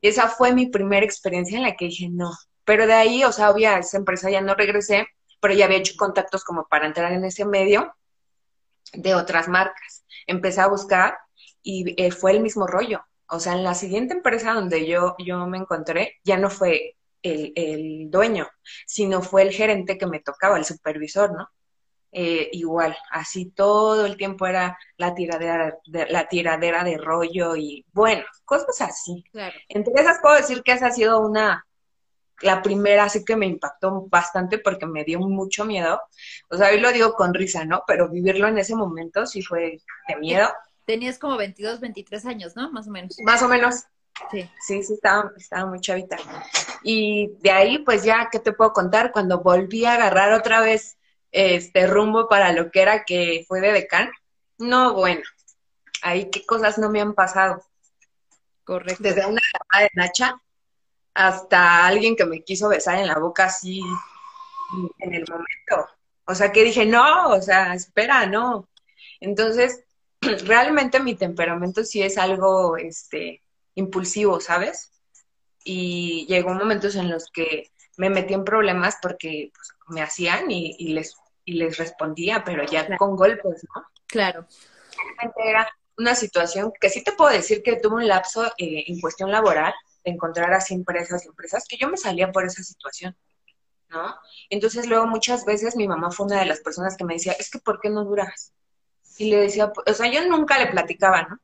[0.00, 2.32] Y esa fue mi primera experiencia en la que dije no.
[2.64, 5.06] Pero de ahí, o sea, obvia, esa empresa ya no regresé,
[5.40, 7.94] pero ya había hecho contactos como para entrar en ese medio
[8.92, 10.04] de otras marcas.
[10.26, 11.16] Empecé a buscar
[11.62, 13.02] y eh, fue el mismo rollo.
[13.28, 17.52] O sea, en la siguiente empresa donde yo, yo me encontré, ya no fue el,
[17.56, 18.48] el dueño,
[18.86, 21.48] sino fue el gerente que me tocaba, el supervisor, ¿no?
[22.14, 27.86] Eh, igual, así todo el tiempo era la tiradera, de, la tiradera de rollo y
[27.90, 29.24] bueno, cosas así.
[29.32, 29.54] Claro.
[29.66, 31.66] Entre esas puedo decir que esa ha sido una,
[32.42, 36.02] la primera sí que me impactó bastante porque me dio mucho miedo.
[36.50, 37.82] O sea, hoy lo digo con risa, ¿no?
[37.86, 40.50] Pero vivirlo en ese momento sí fue de miedo.
[40.84, 42.70] Tenías como 22, 23 años, ¿no?
[42.70, 43.16] Más o menos.
[43.24, 43.84] Más o menos.
[44.30, 44.48] Sí.
[44.60, 46.16] Sí, sí, estaba, estaba muy chavita.
[46.82, 49.12] Y de ahí, pues ya, ¿qué te puedo contar?
[49.12, 50.98] Cuando volví a agarrar otra vez
[51.30, 54.10] este rumbo para lo que era que fue de decán,
[54.58, 55.22] no, bueno,
[56.02, 57.62] ahí qué cosas no me han pasado.
[58.64, 59.02] Correcto.
[59.02, 60.42] Desde una llamada de Nacha
[61.14, 63.82] hasta alguien que me quiso besar en la boca así
[64.98, 65.88] en el momento.
[66.24, 68.68] O sea, que dije, no, o sea, espera, no.
[69.20, 69.84] Entonces,
[70.38, 73.42] realmente mi temperamento sí es algo, este,
[73.74, 74.90] impulsivo, ¿sabes?
[75.64, 80.74] Y llegó momentos en los que me metí en problemas porque pues, me hacían y,
[80.78, 81.14] y, les,
[81.44, 82.98] y les respondía, pero ya Claro.
[82.98, 83.84] con golpes, ¿no?
[84.06, 84.46] Claro.
[84.96, 89.00] Realmente era una situación que sí te puedo decir que tuve un lapso eh, en
[89.00, 93.16] cuestión laboral, de encontrar así empresas y empresas, que yo me salía por esa situación,
[93.88, 94.16] ¿no?
[94.50, 97.50] Entonces luego muchas veces mi mamá fue una de las personas que me decía, es
[97.50, 98.52] que ¿por qué no duras?
[99.22, 101.38] Y le decía, o sea, yo nunca le platicaba, ¿no?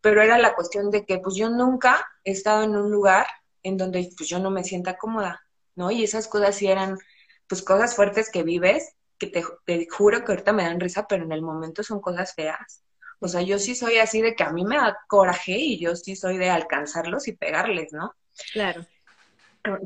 [0.00, 3.26] Pero era la cuestión de que pues yo nunca he estado en un lugar
[3.62, 5.42] en donde pues yo no me sienta cómoda,
[5.74, 5.90] ¿no?
[5.90, 6.98] Y esas cosas sí eran
[7.46, 11.24] pues cosas fuertes que vives, que te, te juro que ahorita me dan risa, pero
[11.24, 12.82] en el momento son cosas feas.
[13.18, 15.94] O sea, yo sí soy así de que a mí me da coraje y yo
[15.94, 18.14] sí soy de alcanzarlos y pegarles, ¿no?
[18.52, 18.84] Claro.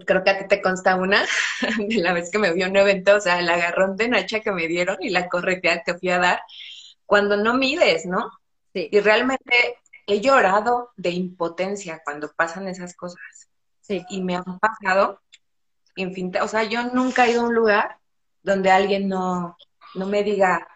[0.07, 1.23] Creo que a ti te consta una
[1.79, 4.41] de la vez que me vio en un evento, o sea, el agarrón de Nacha
[4.41, 6.41] que me dieron y la corretea que fui a dar,
[7.07, 8.31] cuando no mides, ¿no?
[8.75, 8.89] Sí.
[8.93, 13.49] Y realmente he llorado de impotencia cuando pasan esas cosas.
[13.81, 14.05] Sí.
[14.11, 15.21] Y me han pasado
[15.97, 17.99] infinitas, o sea, yo nunca he ido a un lugar
[18.43, 19.57] donde alguien no,
[19.95, 20.69] no me diga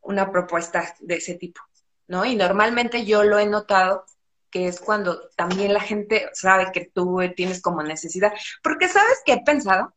[0.00, 1.60] una propuesta de ese tipo,
[2.06, 2.24] ¿no?
[2.24, 4.06] Y normalmente yo lo he notado
[4.50, 8.32] que es cuando también la gente sabe que tú tienes como necesidad.
[8.62, 9.92] Porque sabes que he pensado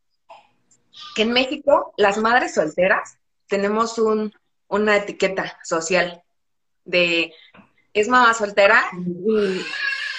[1.15, 4.33] que en México las madres solteras tenemos un,
[4.71, 6.23] una etiqueta social
[6.85, 7.33] de
[7.93, 9.61] es mamá soltera y,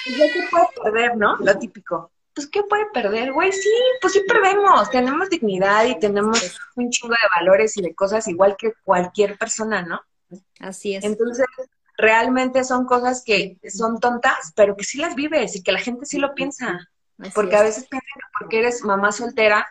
[0.06, 1.36] y ya se puede perder, ¿no?
[1.38, 2.12] Lo típico.
[2.34, 3.52] Pues, ¿qué puede perder, güey?
[3.52, 4.90] Sí, pues sí perdemos.
[4.90, 9.82] Tenemos dignidad y tenemos un chingo de valores y de cosas igual que cualquier persona,
[9.82, 10.00] ¿no?
[10.60, 11.04] Así es.
[11.04, 11.46] Entonces,
[11.96, 16.06] realmente son cosas que son tontas, pero que sí las vives y que la gente
[16.06, 16.88] sí lo piensa.
[17.18, 17.60] Así Porque es.
[17.60, 19.68] a veces piensan que porque eres mamá soltera,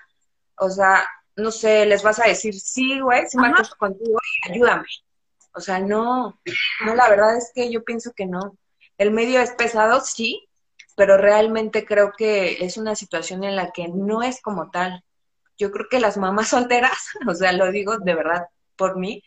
[0.55, 4.51] o sea, no sé, les vas a decir, sí, güey, sí me acuesto contigo y
[4.51, 4.87] ayúdame.
[5.53, 6.39] O sea, no,
[6.85, 8.57] no, la verdad es que yo pienso que no.
[8.97, 10.47] El medio es pesado, sí,
[10.95, 15.03] pero realmente creo que es una situación en la que no es como tal.
[15.57, 19.23] Yo creo que las mamás solteras, o sea, lo digo de verdad por mí,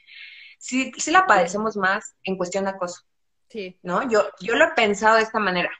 [0.58, 3.02] sí, sí la padecemos más en cuestión de acoso.
[3.48, 3.78] Sí.
[3.82, 4.08] ¿no?
[4.10, 5.70] Yo, yo lo he pensado de esta manera.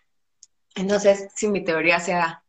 [0.77, 2.45] No sé si mi teoría sea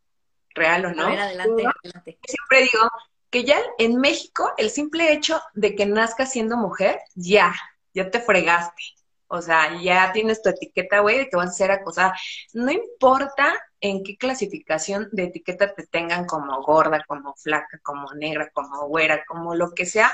[0.54, 1.06] real o no.
[1.06, 2.20] A ver, adelante, adelante.
[2.28, 2.90] siempre digo
[3.36, 7.54] que ya en México el simple hecho de que nazcas siendo mujer, ya,
[7.94, 8.82] ya te fregaste.
[9.28, 12.16] O sea, ya tienes tu etiqueta, güey, de que vas a ser acosada.
[12.54, 18.50] No importa en qué clasificación de etiqueta te tengan como gorda, como flaca, como negra,
[18.54, 20.14] como güera, como lo que sea,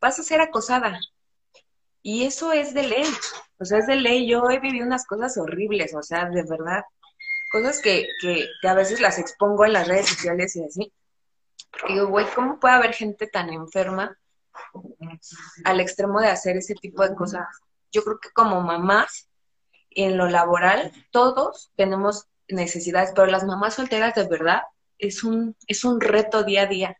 [0.00, 0.98] vas a ser acosada.
[2.00, 3.14] Y eso es de ley.
[3.58, 4.26] O sea, es de ley.
[4.26, 6.82] Yo he vivido unas cosas horribles, o sea, de verdad.
[7.52, 10.92] Cosas que, que, que a veces las expongo en las redes sociales y así.
[11.80, 14.16] Porque digo, güey, ¿cómo puede haber gente tan enferma
[15.64, 17.46] al extremo de hacer ese tipo de cosas?
[17.92, 19.28] Yo creo que como mamás,
[19.90, 24.62] en lo laboral, todos tenemos necesidades, pero las mamás solteras de verdad
[24.98, 26.98] es un, es un reto día a día.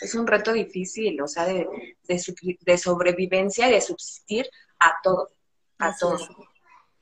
[0.00, 1.68] Es un reto difícil, o sea, de,
[2.08, 5.30] de, sobrevivencia y de subsistir a todo,
[5.78, 6.14] a Así todo.
[6.14, 6.28] es.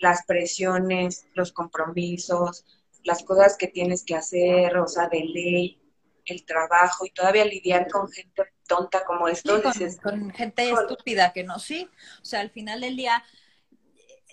[0.00, 2.64] Las presiones, los compromisos,
[3.04, 5.80] las cosas que tienes que hacer, o sea, de ley,
[6.28, 9.62] el trabajo y todavía lidiar con gente tonta como Sí, esto.
[9.62, 11.88] con, dices, con gente estúpida que no, sí.
[12.22, 13.24] O sea, al final del día,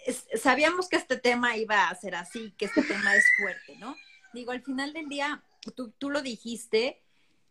[0.06, 3.96] es- sabíamos que este tema iba a ser así, que este tema es fuerte, ¿no?
[4.34, 5.44] Digo, al final del día,
[5.76, 7.02] tú, tú lo dijiste,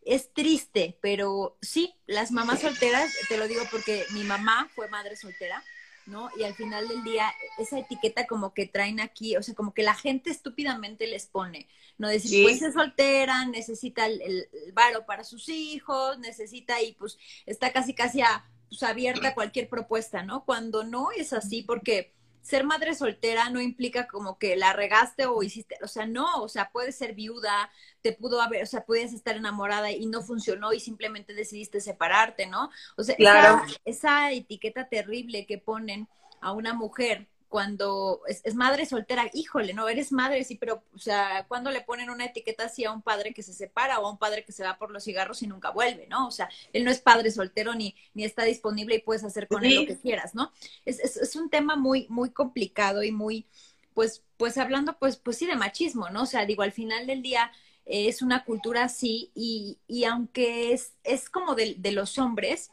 [0.02, 5.16] es triste, pero sí, las mamás solteras, te lo digo porque mi mamá fue madre
[5.16, 5.64] soltera,
[6.06, 6.30] ¿no?
[6.38, 9.82] Y al final del día, esa etiqueta como que traen aquí, o sea, como que
[9.82, 12.08] la gente estúpidamente les pone, ¿no?
[12.08, 12.42] Decir, Sí.
[12.42, 17.72] pues es soltera, necesita el, el, el varo para sus hijos, necesita y pues está
[17.72, 20.44] casi casi a, pues, abierta a cualquier propuesta, ¿no?
[20.44, 22.12] Cuando no es así, porque
[22.44, 26.48] ser madre soltera no implica como que la regaste o hiciste, o sea, no, o
[26.48, 27.70] sea, puedes ser viuda,
[28.02, 32.46] te pudo haber, o sea, puedes estar enamorada y no funcionó y simplemente decidiste separarte,
[32.46, 32.70] ¿no?
[32.98, 36.06] O sea, esa, esa etiqueta terrible que ponen
[36.42, 41.46] a una mujer cuando es, madre soltera, híjole, no, eres madre, sí, pero, o sea,
[41.46, 44.18] cuando le ponen una etiqueta así a un padre que se separa o a un
[44.18, 46.26] padre que se va por los cigarros y nunca vuelve, ¿no?
[46.26, 49.64] O sea, él no es padre soltero ni, ni está disponible y puedes hacer con
[49.64, 50.50] él lo que quieras, ¿no?
[50.84, 53.46] Es, es, es, un tema muy, muy complicado y muy,
[53.94, 56.22] pues, pues hablando, pues, pues sí, de machismo, ¿no?
[56.22, 57.52] O sea, digo, al final del día
[57.86, 62.72] eh, es una cultura así y, y aunque es, es como de, de los hombres,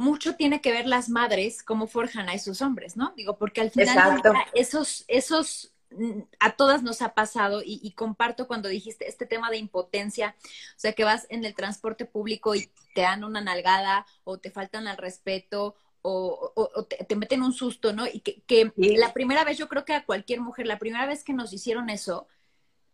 [0.00, 3.12] mucho tiene que ver las madres cómo forjan a esos hombres, ¿no?
[3.16, 4.22] Digo, porque al final
[4.54, 9.58] esos, esos mm, a todas nos ha pasado y, comparto cuando dijiste este tema de
[9.58, 14.38] impotencia, o sea, que vas en el transporte público y te dan una nalgada o
[14.38, 18.06] te faltan al respeto o, te, meten un susto, ¿no?
[18.06, 21.34] Y que, la primera vez, yo creo que a cualquier mujer, la primera vez que
[21.34, 22.26] nos hicieron eso,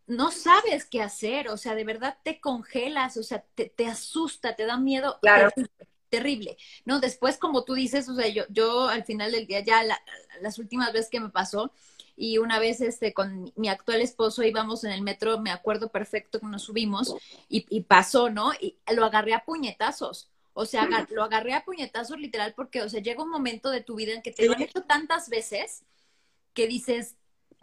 [0.09, 4.57] no sabes qué hacer, o sea, de verdad te congelas, o sea, te, te asusta,
[4.57, 5.21] te da miedo.
[5.23, 5.53] Claro
[6.09, 7.01] terrible, ¿no?
[7.01, 9.83] Después, como tú dices, o sea, yo, yo al final del día ya
[10.41, 11.73] las últimas veces que me pasó
[12.17, 16.41] y una vez este con mi actual esposo íbamos en el metro, me acuerdo perfecto
[16.41, 17.15] que nos subimos
[17.49, 18.53] y, pasó, ¿no?
[18.55, 20.31] Y lo agarré a puñetazos.
[20.55, 23.97] O sea, lo agarré a puñetazos literal porque, o sea, llega un momento de tu
[23.97, 25.85] vida en que te lo han hecho tantas veces
[26.55, 27.17] que dices,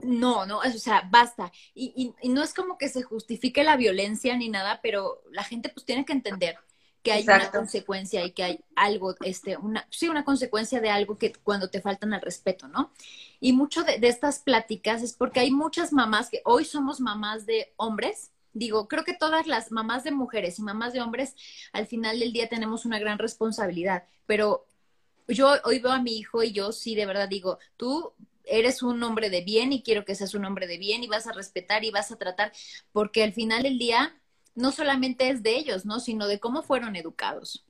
[0.03, 1.51] no, no, o sea, basta.
[1.73, 5.69] Y, y, no es como que se justifique la violencia ni nada, pero la gente
[5.69, 6.57] pues tiene que entender
[7.03, 11.17] que hay una consecuencia y que hay algo, este, una, sí, una consecuencia de algo
[11.17, 12.91] que cuando te faltan al respeto, ¿no?
[13.41, 17.73] Y mucho de, estas pláticas es porque hay muchas mamás que hoy somos mamás de
[17.75, 21.35] hombres, digo, creo que todas las mamás de mujeres y mamás de hombres,
[21.73, 24.65] al final del día tenemos una gran responsabilidad, pero
[25.27, 28.13] yo hoy veo a mi hijo y yo sí de verdad digo, tú
[28.45, 31.27] eres un hombre de bien y quiero que seas un hombre de bien y vas
[31.27, 32.53] a respetar y vas a tratar,
[32.93, 34.15] porque al final del día
[34.55, 35.99] no solamente es de ellos, ¿no?
[35.99, 37.65] Sino de cómo fueron educados.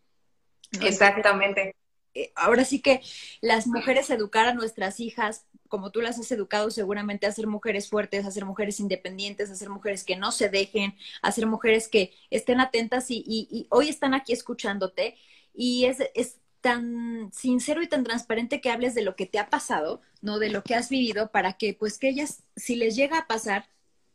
[0.82, 1.76] Exactamente.
[2.16, 3.02] Eh, ahora sí que
[3.42, 7.90] las mujeres educar a nuestras hijas, como tú las has educado seguramente a ser mujeres
[7.90, 11.88] fuertes, a ser mujeres independientes, a ser mujeres que no se dejen, a ser mujeres
[11.88, 15.16] que estén atentas y, y, hoy están aquí escuchándote
[15.56, 19.50] y es, es tan sincero y tan transparente que hables de lo que te ha
[19.50, 20.38] pasado, ¿no?
[20.38, 23.68] De lo que has vivido para que pues que ellas, si les llega a pasar,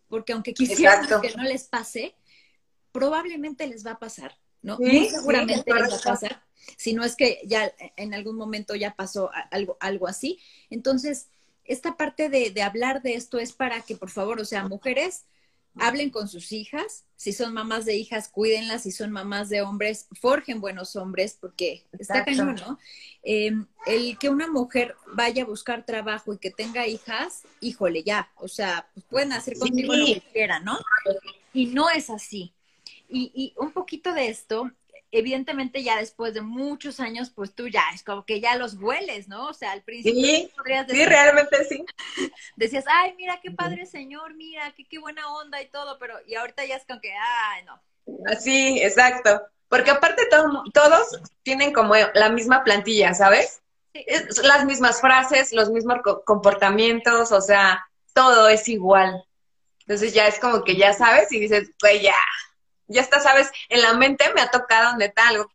[0.08, 2.14] porque aunque quisieran que no les pase,
[2.98, 4.78] probablemente les va a pasar, ¿no?
[4.78, 6.42] Muy seguramente les va a pasar,
[6.76, 10.40] si no es que ya en algún momento ya pasó algo, algo así.
[10.70, 11.28] Entonces,
[11.64, 15.24] esta parte de, de hablar de esto es para que, por favor, o sea, mujeres,
[15.78, 20.06] hablen con sus hijas, si son mamás de hijas, cuídenlas, si son mamás de hombres,
[20.20, 22.78] forjen buenos hombres, porque está cañón, ¿no?
[23.22, 28.30] Em, el que una mujer vaya a buscar trabajo y que tenga hijas, híjole, ya,
[28.36, 30.78] o sea, pues pueden hacer contigo lo que quieran, ¿no?
[31.52, 32.52] Y no es así.
[33.08, 34.70] Y, y un poquito de esto,
[35.10, 39.28] evidentemente ya después de muchos años, pues tú ya es como que ya los hueles,
[39.28, 39.46] ¿no?
[39.46, 41.84] O sea, al principio sí, podrías decir, sí, realmente sí.
[42.56, 46.34] Decías, ay, mira qué padre señor, mira, qué, qué buena onda y todo, pero y
[46.34, 47.80] ahorita ya es como que, ay, no.
[48.26, 49.42] Así, exacto.
[49.68, 50.22] Porque aparte
[50.72, 53.60] todos tienen como la misma plantilla, ¿sabes?
[53.92, 54.04] Sí.
[54.42, 59.24] las mismas frases, los mismos comportamientos, o sea, todo es igual.
[59.80, 62.16] Entonces ya es como que ya sabes y dices, pues ya,
[62.88, 65.50] ya está, sabes, en la mente me ha tocado neta algo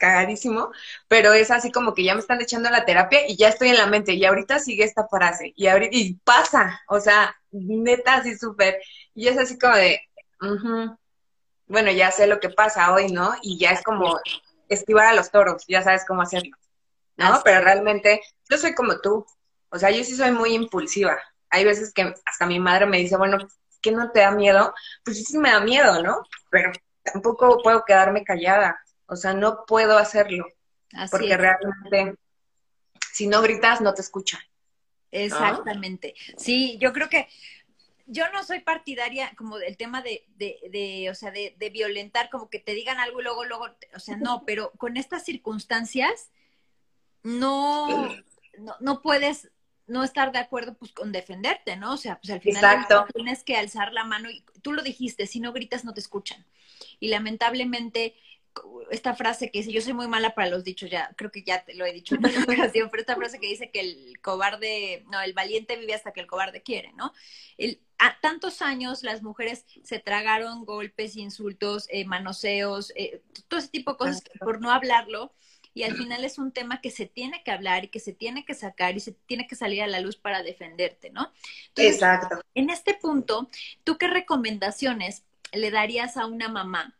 [0.00, 0.72] cagadísimo,
[1.08, 3.76] pero es así como que ya me están echando la terapia y ya estoy en
[3.76, 8.36] la mente y ahorita sigue esta frase y ahorita y pasa, o sea, neta así
[8.36, 8.80] súper
[9.14, 10.00] y es así como de,
[11.66, 13.34] bueno, ya sé lo que pasa hoy, ¿no?
[13.42, 14.18] Y ya es como
[14.68, 16.56] esquivar a los toros, ya sabes cómo hacerlo,
[17.16, 17.42] ¿no?
[17.44, 19.26] Pero realmente yo soy como tú,
[19.68, 21.18] o sea, yo sí soy muy impulsiva.
[21.50, 23.36] Hay veces que hasta mi madre me dice, bueno,
[23.82, 24.72] ¿qué no te da miedo?
[25.04, 26.22] Pues sí, sí me da miedo, ¿no?
[26.50, 28.80] Pero tampoco puedo quedarme callada.
[29.06, 30.46] O sea, no puedo hacerlo.
[31.10, 32.18] porque realmente,
[33.12, 34.40] si no gritas, no te escuchan.
[35.10, 36.14] Exactamente.
[36.36, 37.28] Sí, yo creo que
[38.06, 42.28] yo no soy partidaria como del tema de, de, de o sea, de, de, violentar,
[42.28, 46.30] como que te digan algo y luego, luego, o sea, no, pero con estas circunstancias
[47.22, 48.08] no,
[48.58, 49.50] no, no puedes
[49.90, 51.94] no estar de acuerdo pues con defenderte, ¿no?
[51.94, 55.40] O sea, pues al final tienes que alzar la mano y tú lo dijiste, si
[55.40, 56.46] no gritas no te escuchan.
[57.00, 58.14] Y lamentablemente
[58.90, 61.64] esta frase que dice, yo soy muy mala para los dichos, ya creo que ya
[61.64, 62.30] te lo he dicho en una
[62.72, 66.20] ocasión, pero esta frase que dice que el cobarde, no, el valiente vive hasta que
[66.20, 67.12] el cobarde quiere, ¿no?
[67.58, 73.68] El, a tantos años las mujeres se tragaron golpes, insultos, eh, manoseos, eh, todo ese
[73.68, 75.32] tipo de cosas por no hablarlo
[75.72, 78.44] y al final es un tema que se tiene que hablar y que se tiene
[78.44, 81.32] que sacar y se tiene que salir a la luz para defenderte, ¿no?
[81.76, 82.40] Exacto.
[82.54, 83.48] En este punto,
[83.84, 86.96] ¿tú qué recomendaciones le darías a una mamá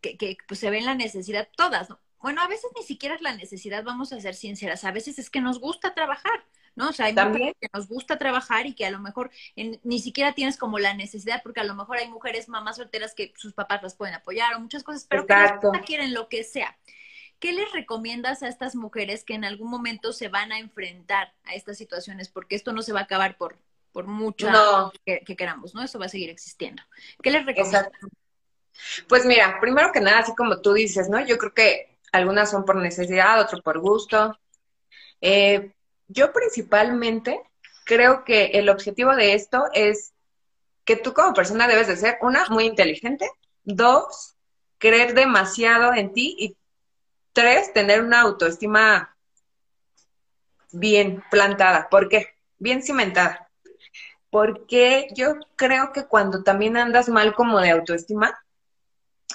[0.00, 1.98] que, que pues, se ve en la necesidad, todas, ¿no?
[2.20, 5.30] Bueno, a veces ni siquiera es la necesidad, vamos a ser sinceras, a veces es
[5.30, 6.44] que nos gusta trabajar,
[6.74, 6.88] ¿no?
[6.88, 10.32] O sea, hay mujeres que nos gusta trabajar y que a lo mejor ni siquiera
[10.32, 13.82] tienes como la necesidad, porque a lo mejor hay mujeres mamás solteras que sus papás
[13.82, 16.76] las pueden apoyar o muchas cosas, pero que no quieren lo que sea.
[17.38, 21.54] ¿Qué les recomiendas a estas mujeres que en algún momento se van a enfrentar a
[21.54, 22.28] estas situaciones?
[22.28, 23.58] Porque esto no se va a acabar por,
[23.92, 24.48] por mucho
[25.04, 25.82] que, queramos, ¿no?
[25.82, 26.82] Eso va a seguir existiendo.
[27.22, 27.88] ¿Qué les recomiendas?
[29.08, 31.24] Pues mira, primero que nada, así como tú dices, ¿no?
[31.24, 34.38] Yo creo que algunas son por necesidad, otras por gusto.
[35.20, 35.72] Eh,
[36.08, 37.40] yo principalmente
[37.84, 40.12] creo que el objetivo de esto es
[40.84, 43.28] que tú como persona debes de ser, una, muy inteligente,
[43.64, 44.34] dos,
[44.78, 46.56] creer demasiado en ti y
[47.36, 49.14] tres, tener una autoestima
[50.72, 51.88] bien plantada.
[51.90, 52.28] ¿Por qué?
[52.58, 53.50] Bien cimentada.
[54.30, 58.42] Porque yo creo que cuando también andas mal como de autoestima,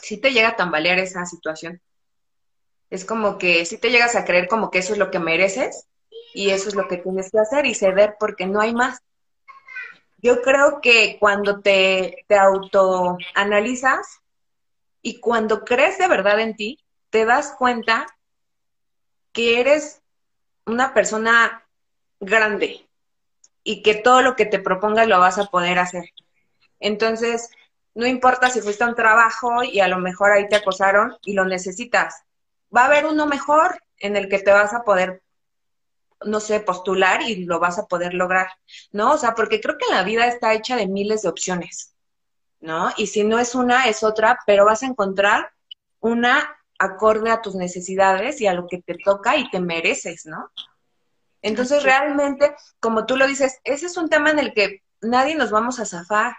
[0.02, 1.80] si te llega a tambalear esa situación.
[2.90, 5.86] Es como que si te llegas a creer como que eso es lo que mereces
[6.34, 9.00] y eso es lo que tienes que hacer y ceder porque no hay más.
[10.18, 14.22] Yo creo que cuando te, te autoanalizas
[15.04, 16.80] y cuando crees de verdad en ti,
[17.12, 18.08] te das cuenta
[19.32, 20.02] que eres
[20.66, 21.68] una persona
[22.20, 22.90] grande
[23.64, 26.06] y que todo lo que te propongas lo vas a poder hacer.
[26.80, 27.50] Entonces,
[27.94, 31.34] no importa si fuiste a un trabajo y a lo mejor ahí te acosaron y
[31.34, 32.24] lo necesitas.
[32.76, 35.22] Va a haber uno mejor en el que te vas a poder,
[36.26, 38.50] no sé, postular y lo vas a poder lograr,
[38.92, 39.14] ¿no?
[39.14, 41.94] O sea, porque creo que la vida está hecha de miles de opciones,
[42.62, 42.92] ¿no?
[42.98, 45.52] Y si no es una, es otra, pero vas a encontrar
[46.00, 50.52] una acorde a tus necesidades y a lo que te toca y te mereces, ¿no?
[51.44, 55.52] Entonces, realmente, como tú lo dices, ese es un tema en el que nadie nos
[55.52, 56.34] vamos a zafar.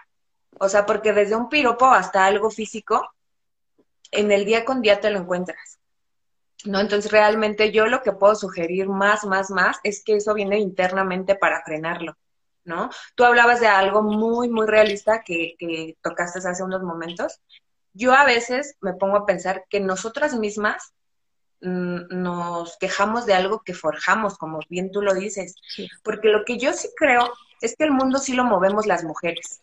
[0.59, 3.01] O sea, porque desde un piropo hasta algo físico,
[4.11, 5.79] en el día con día te lo encuentras.
[6.65, 6.79] ¿No?
[6.79, 11.35] Entonces, realmente yo lo que puedo sugerir más, más, más es que eso viene internamente
[11.35, 12.17] para frenarlo,
[12.63, 12.89] ¿no?
[13.15, 17.41] Tú hablabas de algo muy, muy realista que, que tocaste hace unos momentos.
[17.93, 20.93] Yo a veces me pongo a pensar que nosotras mismas
[21.61, 25.55] mm, nos quejamos de algo que forjamos, como bien tú lo dices.
[26.03, 27.31] Porque lo que yo sí creo
[27.61, 29.61] es que el mundo sí lo movemos las mujeres.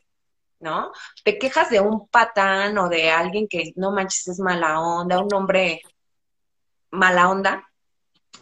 [0.60, 0.92] ¿no?
[1.24, 5.32] Te quejas de un patán o de alguien que no manches es mala onda, un
[5.32, 5.80] hombre
[6.90, 7.66] mala onda,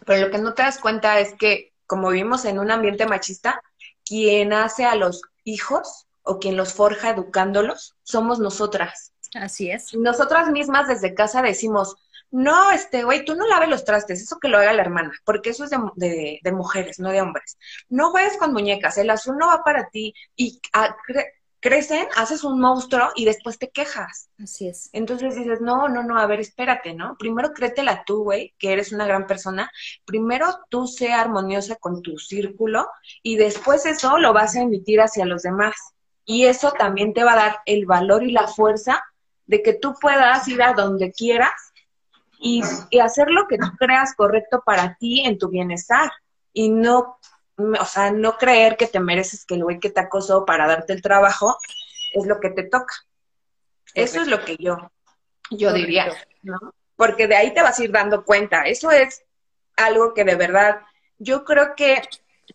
[0.04, 3.62] pero lo que no te das cuenta es que como vivimos en un ambiente machista,
[4.04, 9.12] quien hace a los hijos o quien los forja educándolos somos nosotras.
[9.34, 9.94] Así es.
[9.94, 11.96] Nosotras mismas desde casa decimos,
[12.30, 15.50] no, este, güey, tú no laves los trastes, eso que lo haga la hermana, porque
[15.50, 17.56] eso es de, de, mujeres, no de hombres.
[17.88, 20.12] No juegues con muñecas, el azul no va para ti.
[20.36, 20.94] Y a,
[21.60, 24.30] crecen, haces un monstruo y después te quejas.
[24.42, 24.90] Así es.
[24.92, 27.16] Entonces dices, no, no, no, a ver, espérate, ¿no?
[27.18, 29.70] Primero créetela tú, güey, que eres una gran persona.
[30.04, 32.88] Primero tú sea armoniosa con tu círculo
[33.22, 35.74] y después eso lo vas a emitir hacia los demás.
[36.24, 39.02] Y eso también te va a dar el valor y la fuerza
[39.48, 41.72] de que tú puedas ir a donde quieras
[42.38, 46.12] y, y hacer lo que tú creas correcto para ti en tu bienestar.
[46.52, 47.18] Y no
[47.58, 50.92] o sea, no creer que te mereces que el güey que te acosó para darte
[50.92, 51.58] el trabajo
[52.12, 52.94] es lo que te toca.
[53.94, 54.76] Eso es lo que yo,
[55.50, 56.58] yo diría, ¿no?
[56.94, 58.62] Porque de ahí te vas a ir dando cuenta.
[58.62, 59.24] Eso es
[59.76, 60.82] algo que de verdad,
[61.18, 62.02] yo creo que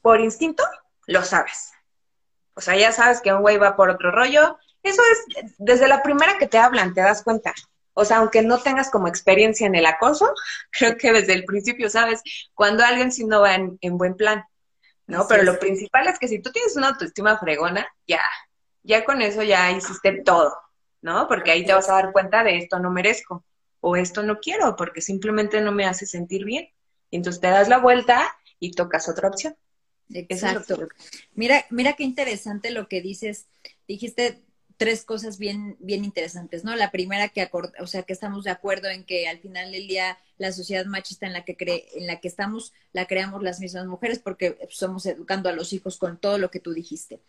[0.01, 0.63] por instinto
[1.07, 1.73] lo sabes.
[2.53, 4.57] O sea, ya sabes que un güey va por otro rollo.
[4.83, 7.53] Eso es, desde la primera que te hablan, te das cuenta.
[7.93, 10.33] O sea, aunque no tengas como experiencia en el acoso,
[10.71, 12.21] creo que desde el principio sabes
[12.53, 14.45] cuando alguien sí no va en buen plan.
[15.07, 15.27] ¿no?
[15.27, 18.21] Pero lo principal es que si tú tienes una autoestima fregona, ya,
[18.83, 20.55] ya con eso ya hiciste todo,
[21.01, 21.27] ¿no?
[21.27, 23.43] Porque ahí te vas a dar cuenta de esto no merezco
[23.81, 26.69] o esto no quiero porque simplemente no me hace sentir bien.
[27.09, 29.55] Y entonces te das la vuelta y tocas otra opción.
[30.13, 30.87] Exacto.
[31.33, 33.47] Mira, mira qué interesante lo que dices.
[33.87, 34.41] Dijiste
[34.77, 36.75] tres cosas bien, bien interesantes, ¿no?
[36.75, 37.49] La primera que
[37.79, 41.25] o sea, que estamos de acuerdo en que al final del día la sociedad machista
[41.27, 45.05] en la que cree, en la que estamos, la creamos las mismas mujeres porque somos
[45.05, 47.19] educando a los hijos con todo lo que tú dijiste.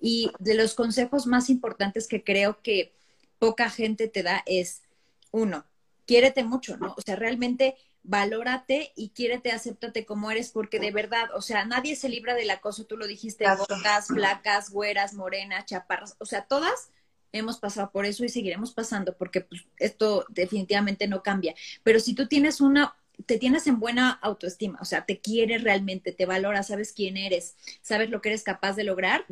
[0.00, 2.92] Y de los consejos más importantes que creo que
[3.38, 4.82] poca gente te da es,
[5.30, 5.64] uno,
[6.06, 6.94] quiérete mucho, ¿no?
[6.96, 7.76] O sea, realmente
[8.06, 12.50] valórate y quiérete, acéptate como eres, porque de verdad, o sea, nadie se libra del
[12.50, 16.90] acoso, tú lo dijiste, gordas, flacas, güeras, morenas, chaparras, o sea, todas
[17.32, 21.54] hemos pasado por eso y seguiremos pasando, porque pues, esto definitivamente no cambia.
[21.82, 22.94] Pero si tú tienes una
[23.24, 27.56] te tienes en buena autoestima, o sea, te quieres realmente, te valoras, sabes quién eres,
[27.80, 29.24] sabes lo que eres capaz de lograr,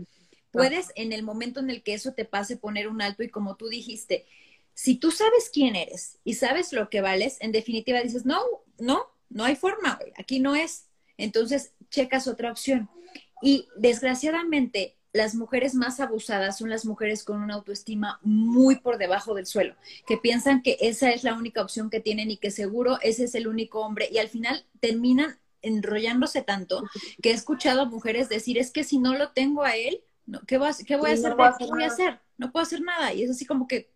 [0.51, 3.57] puedes en el momento en el que eso te pase poner un alto y como
[3.57, 4.25] tú dijiste,
[4.75, 8.41] si tú sabes quién eres y sabes lo que vales, en definitiva dices, no,
[8.79, 10.89] no, no hay forma, aquí no es.
[11.17, 12.91] Entonces, checas otra opción.
[13.41, 19.35] Y desgraciadamente, las mujeres más abusadas son las mujeres con una autoestima muy por debajo
[19.35, 19.77] del suelo,
[20.09, 23.37] que piensan que esa es la única opción que tienen y que seguro ese es
[23.37, 26.83] el único hombre y al final terminan enrollándose tanto
[27.23, 30.03] que he escuchado a mujeres decir, es que si no lo tengo a él,
[30.47, 30.87] ¿qué, voy a, hacer?
[30.87, 32.21] ¿Qué voy a hacer?
[32.37, 33.13] No puedo hacer nada.
[33.15, 33.94] Y es así como que,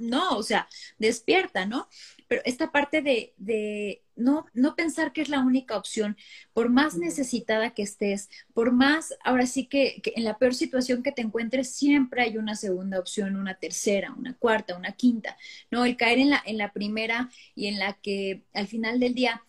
[0.00, 0.68] no, o sea,
[0.98, 1.88] despierta, ¿no?
[2.28, 6.16] Pero esta parte de, de no, no pensar que es la única opción,
[6.52, 11.12] por más necesitada que estés, por más, ahora sí que, en la peor situación que
[11.12, 15.36] te encuentres, siempre hay una segunda opción, una tercera, una cuarta, una quinta,
[15.70, 15.84] ¿no?
[15.84, 19.42] El caer en la, en la primera y en la que al final del día,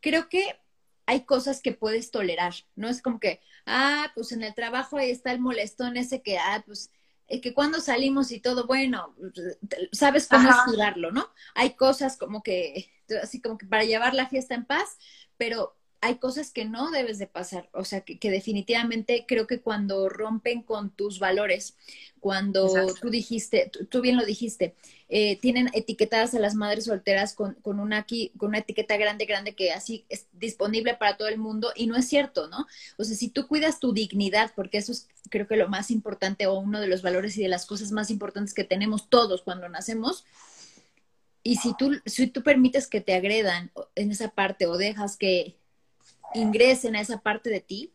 [0.00, 0.58] creo que
[1.06, 2.88] hay cosas que puedes tolerar, ¿no?
[2.88, 6.62] Es como que, ah, pues en el trabajo ahí está el molestón ese que, ah,
[6.66, 6.90] pues es
[7.40, 9.14] que cuando salimos y todo, bueno,
[9.92, 11.28] sabes cómo estudiarlo, ¿no?
[11.54, 14.98] Hay cosas como que, así como que para llevar la fiesta en paz,
[15.36, 20.10] pero hay cosas que no debes de pasar, o sea, que, definitivamente creo que cuando
[20.10, 21.78] rompen con tus valores,
[22.20, 22.68] cuando
[23.00, 24.74] tú dijiste, tú, bien lo dijiste,
[25.08, 29.24] eh, tienen etiquetadas a las madres solteras con, con, una aquí, con una etiqueta grande,
[29.24, 32.66] grande que así es disponible para todo el mundo y no es cierto, ¿no?
[32.98, 36.46] O sea, si tú cuidas tu dignidad, porque eso es creo que lo más importante
[36.46, 39.70] o uno de los valores y de las cosas más importantes que tenemos todos cuando
[39.70, 40.26] nacemos,
[41.42, 45.56] y si tú, si tú permites que te agredan en esa parte o dejas que
[46.34, 47.92] ingresen a esa parte de ti,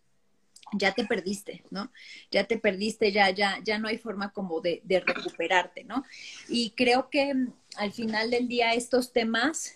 [0.74, 1.92] ya te perdiste, ¿no?
[2.32, 6.04] Ya te perdiste, ya, ya, ya no hay forma como de, de recuperarte, ¿no?
[6.48, 9.76] Y creo que mm, al final del día estos temas,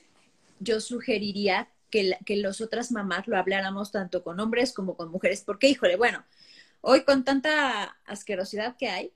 [0.60, 5.44] yo sugeriría que, que las otras mamás lo habláramos tanto con hombres como con mujeres,
[5.46, 6.24] porque, híjole, bueno,
[6.82, 9.14] hoy con tanta asquerosidad que hay,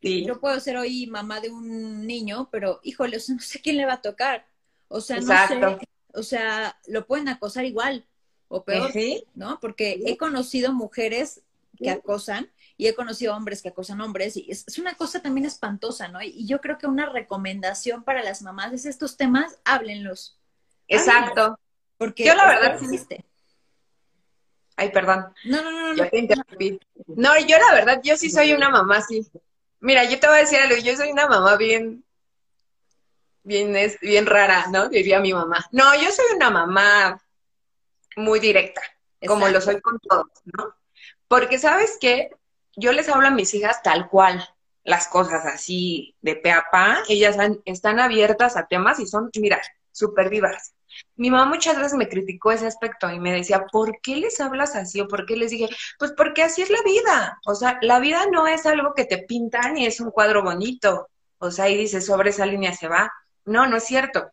[0.00, 3.94] yo puedo ser hoy mamá de un niño, pero, híjole, no sé quién le va
[3.94, 4.46] a tocar.
[4.86, 8.06] O sea, no sé, o sea, lo pueden acosar igual
[8.48, 8.90] o peor,
[9.34, 9.60] ¿no?
[9.60, 11.42] Porque he conocido mujeres
[11.76, 16.08] que acosan y he conocido hombres que acosan hombres y es, una cosa también espantosa,
[16.08, 16.20] ¿no?
[16.22, 20.38] Y, yo creo que una recomendación para las mamás es estos temas, háblenlos.
[20.88, 21.58] Exacto.
[21.98, 23.24] porque yo la verdad existe.
[24.76, 25.34] Ay, perdón.
[25.44, 26.04] No, no, no, no.
[27.08, 29.26] No, yo la verdad, yo sí soy una mamá, sí.
[29.80, 32.04] Mira, yo te voy a decir algo, yo soy una mamá bien,
[33.42, 34.88] bien, bien rara, ¿no?
[34.88, 35.66] Diría mi mamá.
[35.72, 37.20] No, yo soy una mamá
[38.18, 38.82] muy directa,
[39.26, 40.74] como lo soy con todos, ¿no?
[41.28, 42.30] Porque sabes qué,
[42.76, 44.46] yo les hablo a mis hijas tal cual,
[44.84, 49.60] las cosas así de pe a pa, ellas están abiertas a temas y son, mira,
[49.92, 50.74] súper vivas.
[51.16, 54.74] Mi mamá muchas veces me criticó ese aspecto y me decía, ¿por qué les hablas
[54.74, 55.00] así?
[55.00, 57.38] O por qué les dije, pues porque así es la vida.
[57.46, 61.08] O sea, la vida no es algo que te pintan y es un cuadro bonito.
[61.38, 63.12] O sea, y dices, sobre esa línea se va.
[63.44, 64.30] No, no es cierto.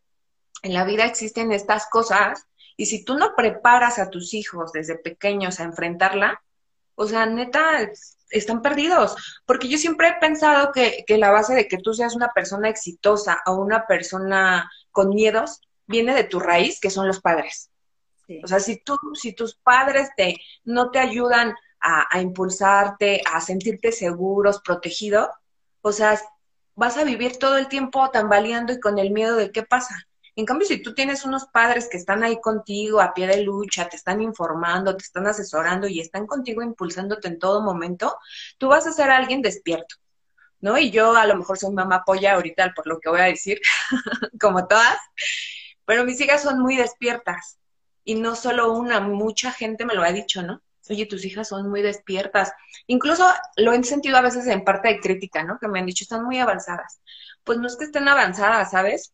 [0.63, 2.47] En la vida existen estas cosas
[2.77, 6.41] y si tú no preparas a tus hijos desde pequeños a enfrentarla,
[6.95, 7.89] o sea, neta,
[8.29, 9.15] están perdidos.
[9.45, 12.69] Porque yo siempre he pensado que, que la base de que tú seas una persona
[12.69, 17.69] exitosa o una persona con miedos viene de tu raíz, que son los padres.
[18.43, 23.39] O sea, si tú, si tus padres te, no te ayudan a, a, impulsarte, a
[23.39, 25.29] sentirte seguros, protegido,
[25.81, 26.19] o sea,
[26.73, 30.07] vas a vivir todo el tiempo tambaleando y con el miedo de qué pasa.
[30.37, 33.87] En cambio, si tú tienes unos padres que están ahí contigo a pie de lucha,
[33.87, 38.17] te están informando, te están asesorando y están contigo impulsándote en todo momento,
[38.57, 39.95] tú vas a ser alguien despierto,
[40.59, 40.77] ¿no?
[40.77, 43.61] Y yo a lo mejor soy mamá polla ahorita por lo que voy a decir,
[44.39, 44.97] como todas,
[45.85, 47.59] pero mis hijas son muy despiertas
[48.03, 50.61] y no solo una, mucha gente me lo ha dicho, ¿no?
[50.89, 52.53] Oye, tus hijas son muy despiertas.
[52.87, 53.25] Incluso
[53.57, 55.57] lo he sentido a veces en parte de crítica, ¿no?
[55.59, 56.99] Que me han dicho, están muy avanzadas.
[57.43, 59.13] Pues no es que estén avanzadas, ¿sabes?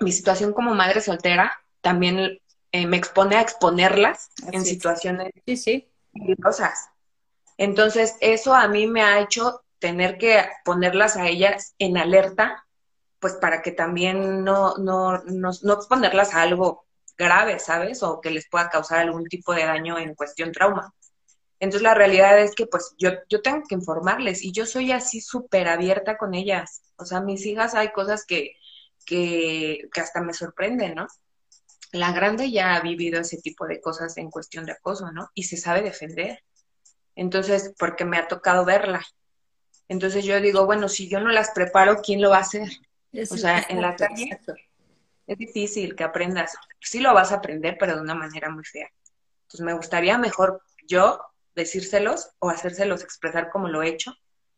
[0.00, 2.40] Mi situación como madre soltera también
[2.72, 5.88] eh, me expone a exponerlas en situaciones sí, sí.
[6.12, 6.88] peligrosas.
[7.56, 12.64] Entonces, eso a mí me ha hecho tener que ponerlas a ellas en alerta
[13.20, 16.84] pues para que también no, no, no, no exponerlas a algo
[17.16, 18.02] grave, ¿sabes?
[18.02, 20.92] O que les pueda causar algún tipo de daño en cuestión trauma.
[21.60, 25.20] Entonces la realidad es que pues yo, yo tengo que informarles y yo soy así
[25.20, 26.82] súper abierta con ellas.
[26.96, 28.56] O sea, mis hijas hay cosas que,
[29.04, 31.06] que, que hasta me sorprenden, ¿no?
[31.92, 35.30] La grande ya ha vivido ese tipo de cosas en cuestión de acoso, ¿no?
[35.34, 36.42] Y se sabe defender.
[37.14, 39.04] Entonces, porque me ha tocado verla.
[39.88, 42.68] Entonces yo digo, bueno, si yo no las preparo, ¿quién lo va a hacer?
[43.30, 44.40] o sea, en la calle.
[45.26, 46.56] es difícil que aprendas.
[46.80, 48.88] Sí lo vas a aprender, pero de una manera muy fea.
[49.42, 51.20] Entonces me gustaría mejor yo
[51.54, 54.14] decírselos o hacérselos expresar como lo he hecho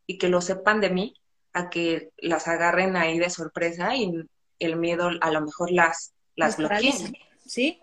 [0.07, 1.15] y que lo sepan de mí
[1.53, 4.27] a que las agarren ahí de sorpresa y
[4.59, 7.17] el miedo a lo mejor las, las bloqueen.
[7.45, 7.81] Sí,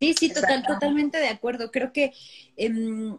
[0.00, 1.70] sí, sí, total, totalmente de acuerdo.
[1.70, 2.12] Creo que
[2.56, 3.18] em,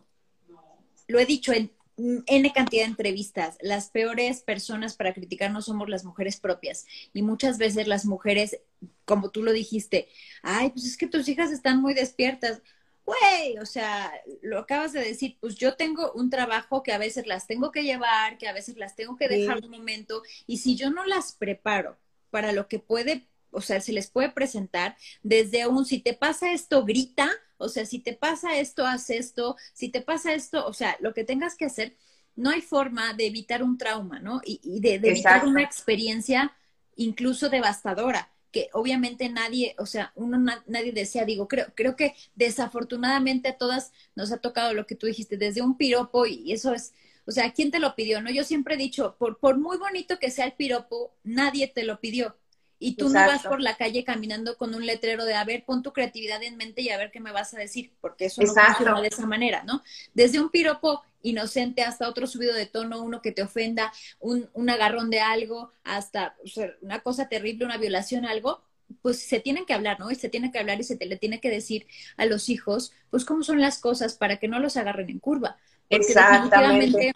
[1.07, 5.89] lo he dicho en N cantidad de entrevistas, las peores personas para criticar no somos
[5.89, 6.85] las mujeres propias.
[7.13, 8.59] Y muchas veces las mujeres,
[9.05, 10.07] como tú lo dijiste,
[10.41, 12.61] ay, pues es que tus hijas están muy despiertas.
[13.05, 17.27] Güey, o sea, lo acabas de decir, pues yo tengo un trabajo que a veces
[17.27, 20.75] las tengo que llevar, que a veces las tengo que dejar un momento, y si
[20.77, 21.97] yo no las preparo
[22.34, 26.51] para lo que puede, o sea, se les puede presentar desde un, si te pasa
[26.51, 30.73] esto, grita, o sea, si te pasa esto, haz esto, si te pasa esto, o
[30.73, 31.95] sea, lo que tengas que hacer,
[32.36, 34.41] no hay forma de evitar un trauma, ¿no?
[34.43, 36.51] Y, de, evitar una experiencia
[36.95, 43.49] incluso devastadora que obviamente nadie, o sea, uno nadie desea, digo, creo, creo que desafortunadamente
[43.49, 46.93] a todas nos ha tocado lo que tú dijiste, desde un piropo y eso es,
[47.26, 48.21] o sea, ¿quién te lo pidió?
[48.21, 51.84] No, yo siempre he dicho, por, por muy bonito que sea el piropo, nadie te
[51.84, 52.38] lo pidió.
[52.80, 55.84] Y tú no vas por la calle caminando con un letrero de, a ver, pon
[55.84, 58.57] tu creatividad en mente y a ver qué me vas a decir, porque eso no
[58.57, 59.82] funciona de esa manera, ¿no?
[60.13, 64.69] Desde un piropo inocente hasta otro subido de tono, uno que te ofenda, un, un
[64.69, 66.36] agarrón de algo, hasta
[66.82, 68.61] una cosa terrible, una violación, algo,
[69.01, 70.11] pues se tienen que hablar, ¿no?
[70.11, 72.91] Y se tiene que hablar y se te, le tiene que decir a los hijos,
[73.09, 75.57] pues cómo son las cosas para que no los agarren en curva.
[75.95, 77.13] Exactamente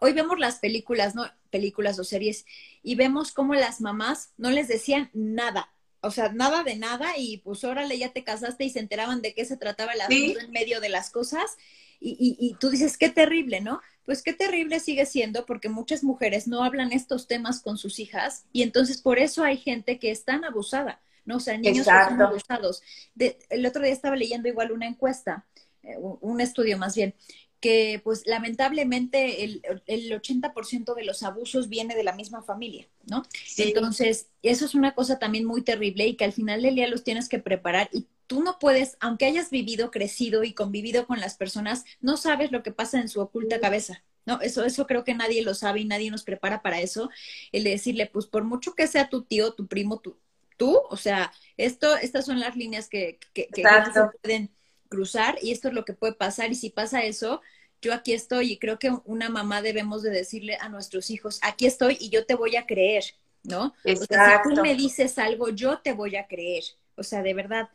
[0.00, 1.24] hoy vemos las películas, ¿no?
[1.50, 2.44] Películas o series,
[2.82, 7.38] y vemos cómo las mamás no les decían nada, o sea, nada de nada, y
[7.38, 10.50] pues órale, ya te casaste y se enteraban de qué se trataba el asunto en
[10.50, 11.56] medio de las cosas,
[12.00, 13.80] y, y, y tú dices, qué terrible, ¿no?
[14.04, 18.44] Pues qué terrible sigue siendo porque muchas mujeres no hablan estos temas con sus hijas,
[18.52, 21.36] y entonces por eso hay gente que es tan abusada, ¿no?
[21.36, 22.82] O sea, niños que abusados.
[23.16, 25.46] el otro día estaba leyendo igual una encuesta,
[25.84, 27.14] eh, un estudio más bien,
[27.62, 33.22] que pues lamentablemente el, el 80% de los abusos viene de la misma familia, ¿no?
[33.56, 37.04] Entonces, eso es una cosa también muy terrible y que al final del día los
[37.04, 41.36] tienes que preparar y tú no puedes, aunque hayas vivido, crecido y convivido con las
[41.36, 44.02] personas, no sabes lo que pasa en su oculta cabeza.
[44.26, 47.10] No, eso, eso creo que nadie lo sabe y nadie nos prepara para eso.
[47.52, 50.18] El decirle, pues por mucho que sea tu tío, tu primo, tu,
[50.56, 54.50] tú, o sea, esto, estas son las líneas que, que, que se pueden
[54.88, 57.40] cruzar y esto es lo que puede pasar y si pasa eso,
[57.82, 61.66] yo aquí estoy y creo que una mamá debemos de decirle a nuestros hijos, aquí
[61.66, 63.04] estoy y yo te voy a creer,
[63.42, 63.74] ¿no?
[63.84, 66.62] O sea, si tú me dices algo, yo te voy a creer.
[66.94, 67.68] O sea, de verdad,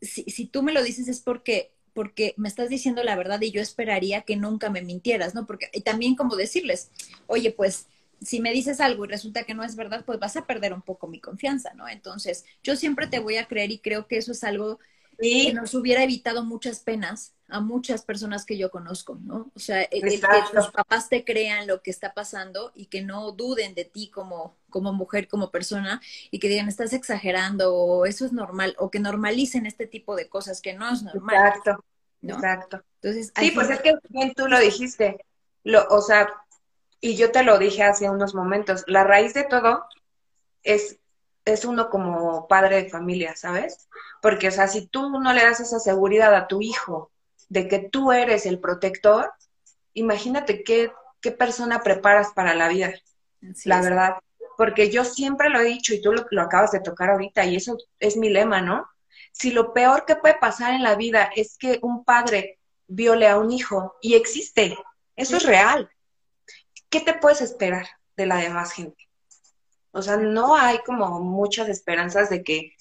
[0.00, 3.50] si, si tú me lo dices es porque porque me estás diciendo la verdad y
[3.50, 5.46] yo esperaría que nunca me mintieras, ¿no?
[5.46, 6.92] Porque y también como decirles,
[7.26, 7.88] oye, pues
[8.22, 10.82] si me dices algo y resulta que no es verdad, pues vas a perder un
[10.82, 11.88] poco mi confianza, ¿no?
[11.88, 14.78] Entonces, yo siempre te voy a creer y creo que eso es algo
[15.18, 19.50] que nos hubiera evitado muchas penas a muchas personas que yo conozco, ¿no?
[19.54, 20.20] O sea, el, que
[20.52, 24.56] tus papás te crean lo que está pasando y que no duden de ti como,
[24.70, 29.00] como mujer, como persona, y que digan, estás exagerando, o eso es normal, o que
[29.00, 31.36] normalicen este tipo de cosas, que no es normal.
[31.36, 31.84] Exacto,
[32.22, 32.82] exacto.
[33.00, 35.24] Entonces, sí, pues es que bien tú lo dijiste,
[35.64, 36.28] lo, o sea,
[37.00, 39.84] y yo te lo dije hace unos momentos, la raíz de todo
[40.62, 40.98] es
[41.52, 43.88] es uno como padre de familia, ¿sabes?
[44.20, 47.10] Porque, o sea, si tú no le das esa seguridad a tu hijo
[47.48, 49.32] de que tú eres el protector,
[49.94, 52.92] imagínate qué, qué persona preparas para la vida,
[53.64, 54.14] la verdad.
[54.56, 57.56] Porque yo siempre lo he dicho y tú lo, lo acabas de tocar ahorita y
[57.56, 58.88] eso es mi lema, ¿no?
[59.32, 63.38] Si lo peor que puede pasar en la vida es que un padre viole a
[63.38, 64.76] un hijo y existe,
[65.14, 65.90] eso es real,
[66.88, 67.86] ¿qué te puedes esperar
[68.16, 69.08] de la demás gente?
[69.92, 72.72] O sea, no hay como muchas esperanzas de que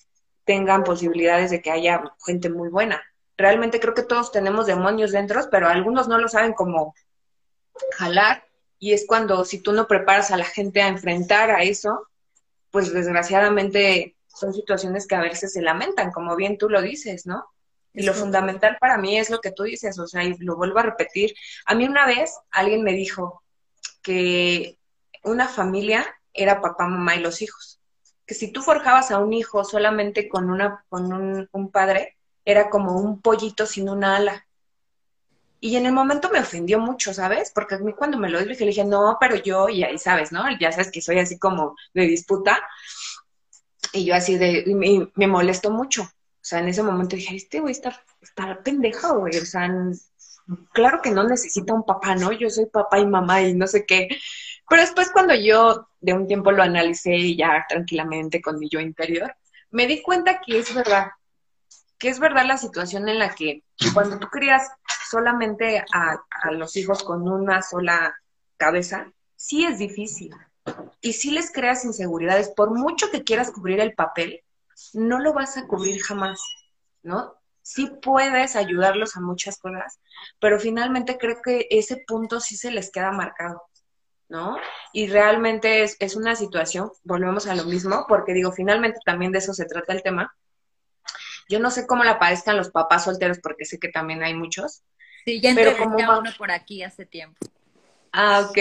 [0.46, 3.04] tengan posibilidades de que haya gente muy buena.
[3.38, 6.96] Realmente creo que todos tenemos demonios dentro, pero algunos no lo saben cómo
[7.96, 8.46] jalar.
[8.80, 12.08] Y es cuando si tú no preparas a la gente a enfrentar a eso,
[12.72, 17.48] pues desgraciadamente son situaciones que a veces se lamentan, como bien tú lo dices, ¿no?
[17.94, 20.78] Y lo fundamental para mí es lo que tú dices, o sea, y lo vuelvo
[20.78, 21.34] a repetir.
[21.66, 23.42] A mí una vez alguien me dijo
[24.04, 24.78] que
[25.24, 27.80] una familia era papá, mamá y los hijos.
[28.28, 31.12] Que si tú forjabas a un hijo solamente con, una, con
[31.52, 32.17] un, padre,
[32.48, 34.48] era como un pollito sin una ala.
[35.60, 37.52] Y en el momento me ofendió mucho, ¿sabes?
[37.54, 40.32] Porque a mí cuando me lo dije, le dije, no, pero yo, y ahí sabes,
[40.32, 40.46] ¿no?
[40.58, 42.58] Ya sabes que soy así como de disputa.
[43.92, 46.04] Y yo así de, me, me molestó mucho.
[46.04, 46.10] O
[46.42, 49.36] sea, en ese momento dije, este güey está, está pendeja, güey.
[49.40, 49.70] O sea,
[50.72, 52.32] claro que no necesita un papá, ¿no?
[52.32, 54.08] Yo soy papá y mamá y no sé qué.
[54.70, 59.36] Pero después cuando yo de un tiempo lo analicé ya tranquilamente con mi yo interior,
[59.70, 61.08] me di cuenta que es verdad,
[61.98, 64.70] que es verdad la situación en la que cuando tú crías
[65.10, 66.20] solamente a,
[66.52, 68.16] los hijos con una sola
[68.58, 70.36] cabeza, sí es difícil.
[71.02, 74.44] Y si les creas inseguridades, por mucho que quieras cubrir el papel,
[74.94, 76.42] no lo vas a cubrir jamás,
[77.04, 77.36] ¿no?
[77.62, 80.00] Sí puedes ayudarlos a muchas cosas,
[80.40, 83.64] pero finalmente creo que ese punto sí se les queda marcado,
[84.30, 84.58] ¿no?
[84.94, 89.40] Y realmente es, es una situación, volvemos a lo mismo, porque digo, finalmente también de
[89.40, 90.36] eso se trata el tema.
[91.50, 94.84] Yo no sé cómo la padezcan los papás solteros, porque sé que también hay muchos.
[95.26, 96.20] Sí, ya entrevisté como...
[96.20, 97.38] uno por aquí hace tiempo.
[98.12, 98.58] Ah, ok.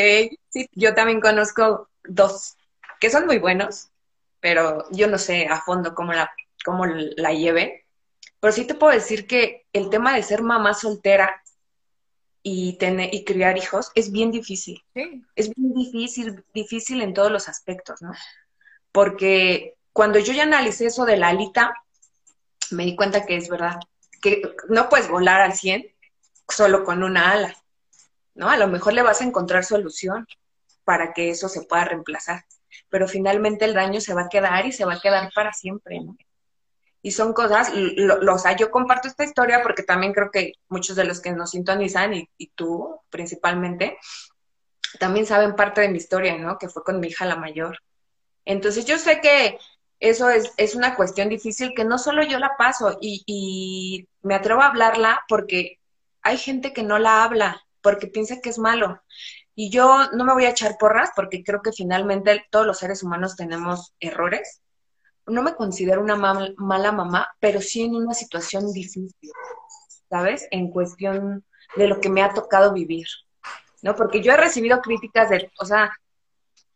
[0.48, 2.56] Sí, yo también conozco dos
[3.00, 3.90] que son muy buenos,
[4.40, 6.30] pero yo no sé a fondo cómo la,
[6.64, 7.86] cómo la lleve.
[8.40, 11.42] Pero sí te puedo decir que el tema de ser mamá soltera
[12.42, 14.84] y, tener, y criar hijos es bien difícil.
[15.34, 18.12] Es bien difícil, difícil en todos los aspectos, ¿no?
[18.92, 21.74] Porque cuando yo ya analicé eso de la alita,
[22.70, 23.78] me di cuenta que es verdad,
[24.22, 25.86] que no puedes volar al 100
[26.48, 27.56] solo con una ala,
[28.34, 28.48] ¿no?
[28.48, 30.26] A lo mejor le vas a encontrar solución
[30.84, 32.44] para que eso se pueda reemplazar,
[32.88, 36.00] pero finalmente el daño se va a quedar y se va a quedar para siempre,
[36.00, 36.16] ¿no?
[37.02, 41.20] Y son cosas, lo, yo comparto esta historia porque también creo que muchos de los
[41.20, 43.96] que nos sintonizan, y, y tú principalmente,
[44.98, 46.58] también saben parte de mi historia, ¿no?
[46.58, 47.78] Que fue con mi hija la mayor.
[48.44, 49.58] Entonces yo sé que
[50.00, 54.34] eso es, es una cuestión difícil que no solo yo la paso y, y me
[54.34, 55.78] atrevo a hablarla porque
[56.22, 59.02] hay gente que no la habla porque piensa que es malo.
[59.54, 63.02] Y yo no me voy a echar porras porque creo que finalmente todos los seres
[63.02, 64.60] humanos tenemos errores
[65.26, 69.32] no me considero una mala mamá, pero sí en una situación difícil,
[70.08, 70.46] ¿sabes?
[70.50, 71.44] En cuestión
[71.76, 73.06] de lo que me ha tocado vivir,
[73.82, 73.96] ¿no?
[73.96, 75.90] Porque yo he recibido críticas de, o sea,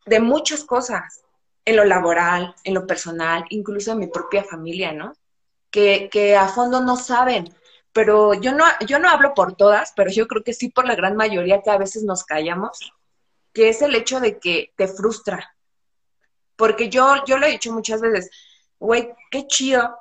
[0.05, 1.21] de muchas cosas,
[1.65, 5.13] en lo laboral, en lo personal, incluso en mi propia familia, ¿no?
[5.69, 7.53] Que, que a fondo no saben,
[7.93, 10.95] pero yo no, yo no hablo por todas, pero yo creo que sí por la
[10.95, 12.93] gran mayoría que a veces nos callamos,
[13.53, 15.55] que es el hecho de que te frustra,
[16.55, 18.29] porque yo, yo lo he dicho muchas veces,
[18.79, 19.97] güey, qué chido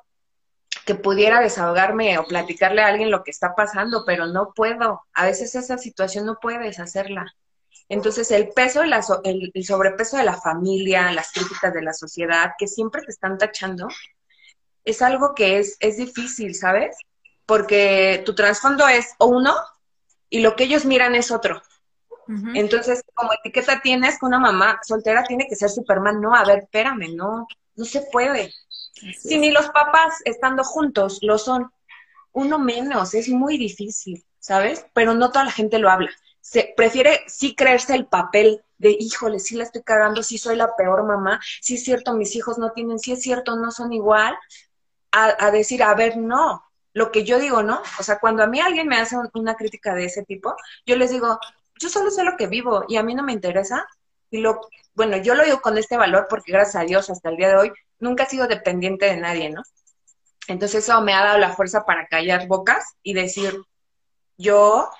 [0.85, 5.03] que pudiera desahogarme o platicarle a alguien lo que está pasando, pero no puedo.
[5.15, 7.35] A veces esa situación no puedes hacerla.
[7.91, 12.68] Entonces, el peso, el, el, sobrepeso de la familia, las críticas de la sociedad, que
[12.68, 13.88] siempre te están tachando,
[14.84, 16.97] es algo que es, es difícil, ¿sabes?
[17.47, 19.57] Porque tu trasfondo es uno
[20.28, 21.61] y lo que ellos miran es otro.
[22.55, 26.20] Entonces, como etiqueta tienes que una mamá soltera tiene que ser Superman.
[26.20, 28.53] No, a ver, espérame, no, no se puede.
[29.18, 31.72] si ni los papás estando juntos lo son,
[32.30, 34.86] uno menos, es muy difícil, ¿sabes?
[34.95, 36.12] Pero no toda la gente lo habla.
[36.41, 40.74] Se prefiere sí creerse el papel de, híjole, sí la estoy cagando, sí soy la
[40.74, 44.36] peor mamá, sí es cierto, mis hijos no tienen, sí es cierto, no son igual,
[45.12, 47.82] a, a decir, a ver, no, lo que yo digo, ¿no?
[47.99, 50.55] O sea, cuando a mí alguien me hace una crítica de ese tipo,
[50.86, 51.38] yo les digo,
[51.78, 53.86] yo solo sé lo que vivo y a mí no me interesa.
[54.30, 54.61] Y lo,
[54.95, 57.57] bueno, yo lo digo con este valor porque gracias a Dios hasta el día de
[57.57, 59.62] hoy nunca he sido dependiente de nadie, ¿no?
[60.47, 63.57] Entonces eso me ha dado la fuerza para callar bocas y decir,
[64.36, 64.91] yo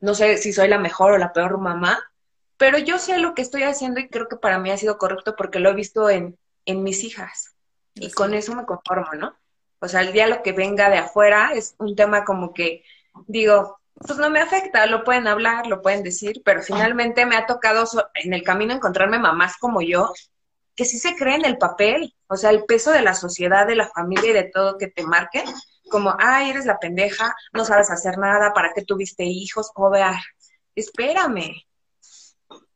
[0.00, 1.98] no sé si soy la mejor o la peor mamá,
[2.56, 5.36] pero yo sé lo que estoy haciendo y creo que para mí ha sido correcto
[5.36, 7.54] porque lo he visto en, en mis hijas.
[7.94, 9.36] Y con eso me conformo, ¿no?
[9.78, 12.82] O sea, el día lo que venga de afuera es un tema como que
[13.26, 17.46] digo, pues no me afecta, lo pueden hablar, lo pueden decir, pero finalmente me ha
[17.46, 20.12] tocado en el camino encontrarme mamás como yo,
[20.74, 23.88] que sí se creen el papel, o sea, el peso de la sociedad, de la
[23.88, 25.44] familia y de todo que te marquen,
[25.90, 29.70] como, ay, eres la pendeja, no sabes hacer nada, ¿para qué tuviste hijos?
[29.74, 30.20] O vea,
[30.74, 31.54] espérame.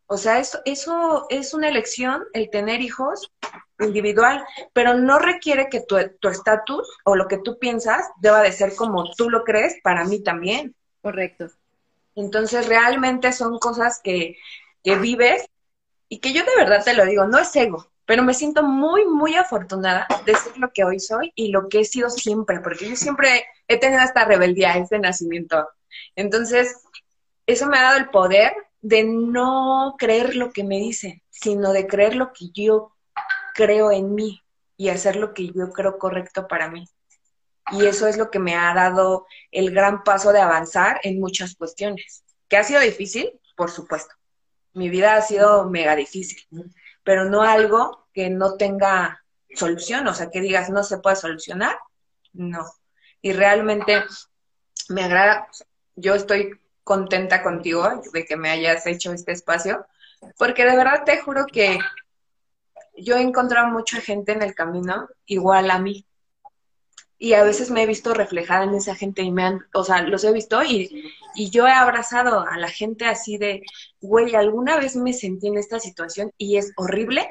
[0.06, 3.30] O sea, eso, eso es una elección, el tener hijos
[3.78, 8.74] individual, pero no requiere que tu estatus o lo que tú piensas deba de ser
[8.74, 10.74] como tú lo crees para mí también.
[11.00, 11.46] Correcto.
[12.16, 14.36] Entonces, realmente son cosas que,
[14.82, 15.46] que vives
[16.08, 19.06] y que yo de verdad te lo digo, no es ego, pero me siento muy,
[19.06, 22.88] muy afortunada de ser lo que hoy soy y lo que he sido siempre, porque
[22.88, 25.68] yo siempre he tenido esta rebeldía, este nacimiento.
[26.16, 26.82] Entonces,
[27.46, 31.86] eso me ha dado el poder de no creer lo que me dicen, sino de
[31.86, 32.96] creer lo que yo
[33.54, 34.42] creo en mí
[34.76, 36.88] y hacer lo que yo creo correcto para mí.
[37.70, 41.54] Y eso es lo que me ha dado el gran paso de avanzar en muchas
[41.54, 42.24] cuestiones.
[42.48, 43.38] ¿Que ha sido difícil?
[43.56, 44.16] Por supuesto.
[44.72, 46.44] Mi vida ha sido mega difícil,
[47.04, 51.78] pero no algo que no tenga solución, o sea, que digas no se puede solucionar,
[52.32, 52.64] no.
[53.22, 54.04] Y realmente
[54.88, 55.48] me agrada,
[55.96, 59.86] yo estoy contenta contigo de que me hayas hecho este espacio,
[60.38, 61.78] porque de verdad te juro que
[62.96, 66.06] yo he encontrado mucha gente en el camino igual a mí.
[67.18, 70.00] Y a veces me he visto reflejada en esa gente y me han, o sea,
[70.02, 73.62] los he visto y, y yo he abrazado a la gente así de,
[74.00, 77.28] güey, alguna vez me sentí en esta situación y es horrible,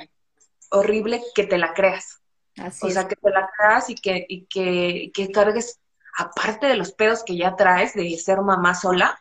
[0.70, 2.20] horrible que te la creas.
[2.58, 5.80] Así o sea, que te la creas y que, y que, que cargues,
[6.18, 9.20] aparte de los pedos que ya traes de ser mamá sola,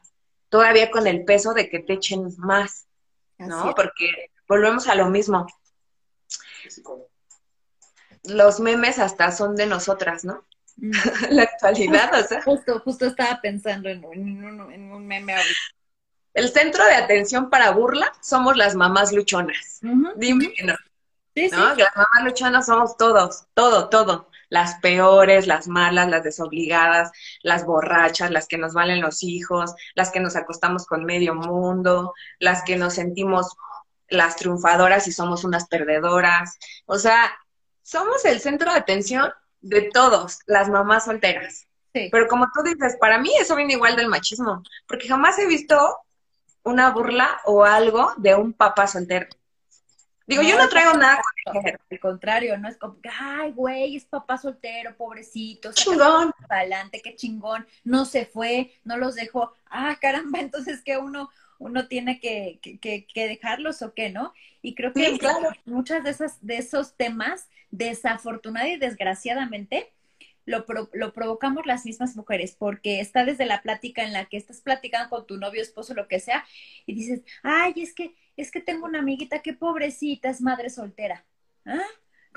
[0.49, 2.87] todavía con el peso de que te echen más,
[3.39, 3.75] ¿no?
[3.75, 5.47] Porque volvemos a lo mismo.
[8.25, 10.45] Los memes hasta son de nosotras, ¿no?
[10.77, 10.91] Mm.
[11.31, 12.43] la actualidad, o sea.
[12.43, 15.35] Justo, justo estaba pensando en, un, meme
[16.35, 19.81] El centro de atención para burla somos las mamás luchonas.
[20.17, 20.75] Dime que no.
[21.39, 21.75] Sí, ¿no?
[21.75, 24.29] Las mamás luchonas somos todos, todo, todo.
[24.49, 27.13] Las peores, las malas, las desobligadas,
[27.43, 32.15] las borrachas, las que nos valen los hijos, las que nos acostamos con medio mundo,
[32.39, 33.55] las que nos sentimos
[34.09, 36.59] las triunfadoras y somos unas perdedoras.
[36.87, 37.31] O sea,
[37.83, 39.31] somos el centro de atención
[39.61, 41.67] de todos, las mamás solteras.
[41.93, 45.77] Pero como tú dices, para mí eso viene igual del machismo, porque jamás he visto
[46.63, 49.27] una burla o algo de un papá soltero.
[50.29, 51.79] Digo, yo no traigo nada con el.
[51.91, 55.73] Al contrario, no es como, ay, güey, es papá soltero, pobrecito.
[55.73, 56.33] Chingón.
[56.51, 57.67] Adelante, qué chingón.
[57.83, 59.55] No se fue, no los dejó.
[59.71, 64.35] Ah, caramba, entonces que uno, uno tiene que, que, que, dejarlos o qué, ¿no?
[64.61, 65.49] Y creo que claro.
[65.65, 69.91] muchas de, esas, de esos temas, desafortunadamente y desgraciadamente,
[70.45, 74.61] lo, lo, provocamos las mismas mujeres, porque está desde la plática en la que estás
[74.61, 76.45] platicando con tu novio, esposo, lo que sea,
[76.85, 81.25] y dices, ay, es que, es que tengo una amiguita que pobrecita es madre soltera.
[81.67, 81.83] ¿Ah?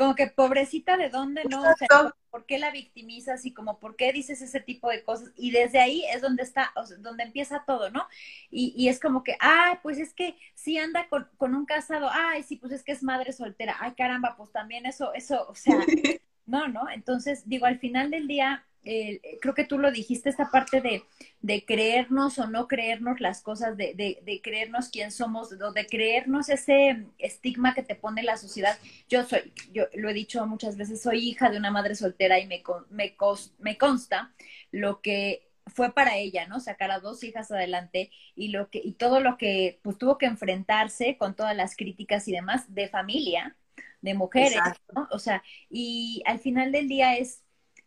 [0.01, 1.87] como que pobrecita de dónde no, o sea,
[2.29, 5.31] ¿por qué la victimizas y como por qué dices ese tipo de cosas?
[5.35, 8.07] Y desde ahí es donde está, donde empieza todo, ¿no?
[8.49, 12.09] Y, y es como que, ay, pues es que si anda con, con, un casado,
[12.11, 15.55] ay, sí, pues es que es madre soltera, ay, caramba, pues también eso, eso, o
[15.55, 15.75] sea,
[16.45, 16.89] no, ¿no?
[16.89, 21.03] Entonces, digo, al final del día, eh, creo que tú lo dijiste, esta parte de,
[21.41, 27.05] de, creernos o no creernos las cosas, de, de, creernos quién somos, de creernos ese
[27.19, 28.77] estigma que te pone la sociedad.
[29.07, 32.47] Yo soy, yo lo he dicho muchas veces, soy hija de una madre soltera y
[32.47, 33.15] me, me,
[33.59, 34.33] me consta
[34.71, 36.59] lo que fue para ella, ¿no?
[36.59, 40.25] Sacar a dos hijas adelante y lo que y todo lo que pues tuvo que
[40.25, 43.55] enfrentarse con todas las críticas y demás de familia,
[44.01, 44.59] de mujeres,
[44.93, 45.07] ¿no?
[45.11, 47.43] O sea, y al final del día es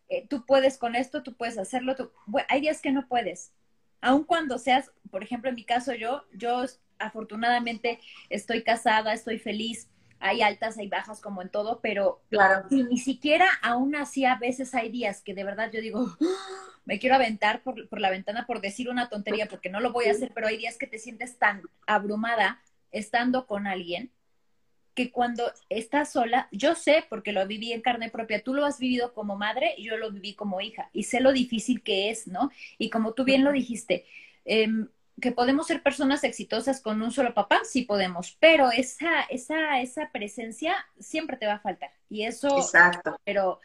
[0.09, 1.94] eh, tú puedes con esto, tú puedes hacerlo,
[2.48, 3.52] hay días que no puedes.
[4.00, 6.64] Aun cuando seas, por ejemplo, en mi caso yo, yo
[6.98, 9.88] afortunadamente estoy casada, estoy feliz,
[10.20, 12.66] hay altas, hay bajas como en todo, pero claro.
[12.70, 16.16] ni siquiera aún así a veces hay días que de verdad yo digo,
[16.84, 20.07] me quiero aventar por, por la ventana por decir una tontería porque no lo voy
[20.07, 24.12] a hacer, pero hay días que te sientes tan abrumada estando con alguien
[24.95, 28.78] que cuando estás sola, yo sé porque lo viví en carne propia, tú lo has
[28.78, 32.26] vivido como madre y yo lo viví como hija y sé lo difícil que es,
[32.26, 32.51] ¿no?
[32.78, 34.07] Y como tú bien lo dijiste,
[34.45, 34.88] em,
[35.20, 40.11] que podemos ser personas exitosas con un solo papá, sí podemos, pero esa, esa, esa
[40.11, 41.90] presencia siempre te va a faltar.
[42.09, 43.16] Y eso, Exacto.
[43.24, 43.61] pero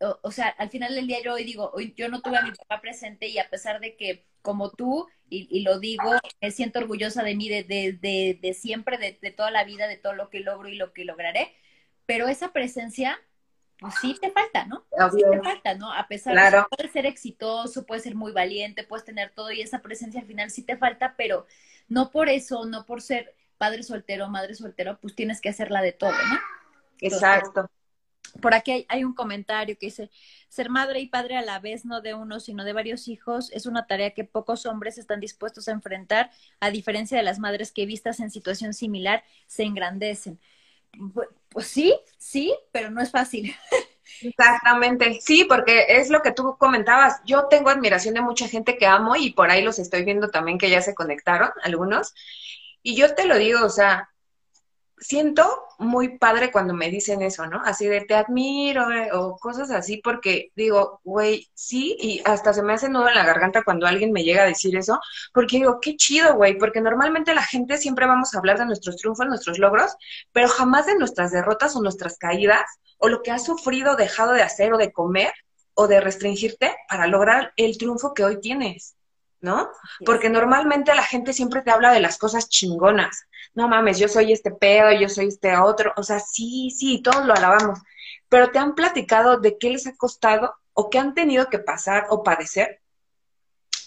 [0.00, 2.52] o, sea, al final del día yo hoy digo, hoy yo no tuve a mi
[2.52, 7.22] papá presente y a pesar de que como tú, y, lo digo, me siento orgullosa
[7.22, 10.68] de mí de, de, de, siempre, de, toda la vida, de todo lo que logro
[10.68, 11.54] y lo que lograré,
[12.06, 13.20] pero esa presencia,
[13.78, 14.86] pues sí te falta, ¿no?
[15.12, 15.92] Sí te falta, ¿no?
[15.92, 19.60] A pesar de que puedes ser exitoso, puedes ser muy valiente, puedes tener todo y
[19.60, 21.46] esa presencia al final sí te falta, pero
[21.88, 25.92] no por eso, no por ser padre soltero, madre soltero, pues tienes que hacerla de
[25.92, 26.38] todo, ¿no?
[27.02, 27.70] Exacto.
[28.40, 30.10] Por aquí hay, un comentario que dice,
[30.48, 33.66] ser madre y padre a la vez, no de uno, sino de varios hijos, es
[33.66, 37.86] una tarea que pocos hombres están dispuestos a enfrentar, a diferencia de las madres que
[37.86, 40.38] vistas en situación similar se engrandecen.
[41.52, 43.54] Pues, sí, sí, pero no es fácil.
[44.22, 47.20] Exactamente, sí, porque es lo que tú comentabas.
[47.24, 50.58] Yo tengo admiración de mucha gente que amo y por ahí los estoy viendo también
[50.58, 52.14] que ya se conectaron, algunos.
[52.82, 54.09] Y yo te lo digo, o sea,
[55.00, 57.62] siento muy padre cuando me dicen eso, ¿no?
[57.64, 62.62] Así de te admiro eh, o cosas así, porque digo, güey, sí, y hasta se
[62.62, 65.00] me hace nudo en la garganta cuando alguien me llega a decir eso,
[65.32, 68.96] porque digo, qué chido, güey, porque normalmente la gente siempre vamos a hablar de nuestros
[68.96, 69.96] triunfos, nuestros logros,
[70.32, 72.66] pero jamás de nuestras derrotas o nuestras caídas
[72.98, 75.32] o lo que has sufrido, dejado de hacer o de comer
[75.74, 78.96] o de restringirte para lograr el triunfo que hoy tienes.
[79.40, 79.70] ¿No?
[80.04, 83.26] Porque normalmente la gente siempre te habla de las cosas chingonas.
[83.54, 85.92] No mames, yo soy este pedo, yo soy este otro.
[85.96, 87.80] O sea, sí, sí, todos lo alabamos.
[88.28, 92.06] Pero te han platicado de qué les ha costado o qué han tenido que pasar
[92.10, 92.80] o padecer.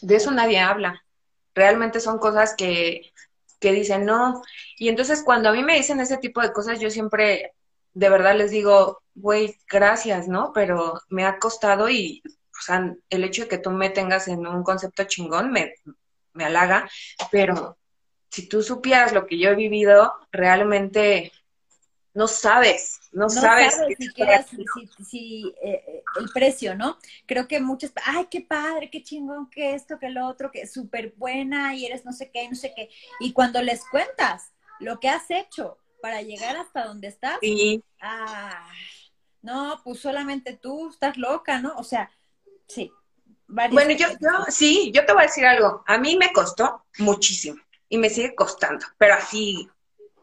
[0.02, 1.04] De eso nadie habla.
[1.56, 3.14] Realmente son cosas que,
[3.60, 4.42] que dicen no.
[4.78, 7.54] Y entonces cuando a mí me dicen ese tipo de cosas, yo siempre
[7.94, 10.52] de verdad les digo, güey, gracias, ¿no?
[10.54, 12.24] Pero me ha costado y,
[12.58, 15.74] o sea, el hecho de que tú me tengas en un concepto chingón me,
[16.34, 16.90] me halaga,
[17.32, 17.78] pero
[18.30, 21.32] si tú supieras lo que yo he vivido, realmente
[22.14, 23.76] no sabes, no, sabes.
[25.10, 26.98] si, eh, eh, el precio, ¿no?
[27.26, 31.14] Creo que muchos, ay, qué padre, qué chingón, que esto, que lo otro, que súper
[31.18, 32.90] buena y eres no sé qué, no sé qué.
[33.20, 37.84] Y cuando les cuentas lo que has hecho para llegar hasta donde estás, sí.
[38.00, 38.68] ah,
[39.42, 41.76] no, pues solamente tú estás loca, ¿no?
[41.78, 42.12] O sea,
[42.68, 42.92] sí.
[43.48, 45.84] Bueno, yo, yo, sí, yo te voy a decir algo.
[45.86, 49.70] A mí me costó muchísimo y me sigue costando, pero así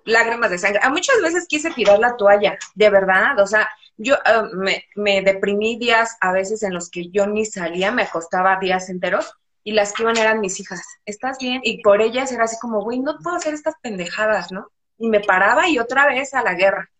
[0.04, 0.80] lágrimas de sangre.
[0.82, 3.38] A muchas veces quise tirar la toalla, de verdad.
[3.38, 7.44] O sea, yo eh, me, me, deprimí días a veces en los que yo ni
[7.46, 9.32] salía, me acostaba días enteros
[9.62, 10.82] y las que iban eran mis hijas.
[11.04, 11.60] ¿Estás bien?
[11.62, 14.70] Y por ellas era así como, güey, no puedo hacer estas pendejadas, ¿no?
[14.98, 16.90] Y me paraba y otra vez a la guerra.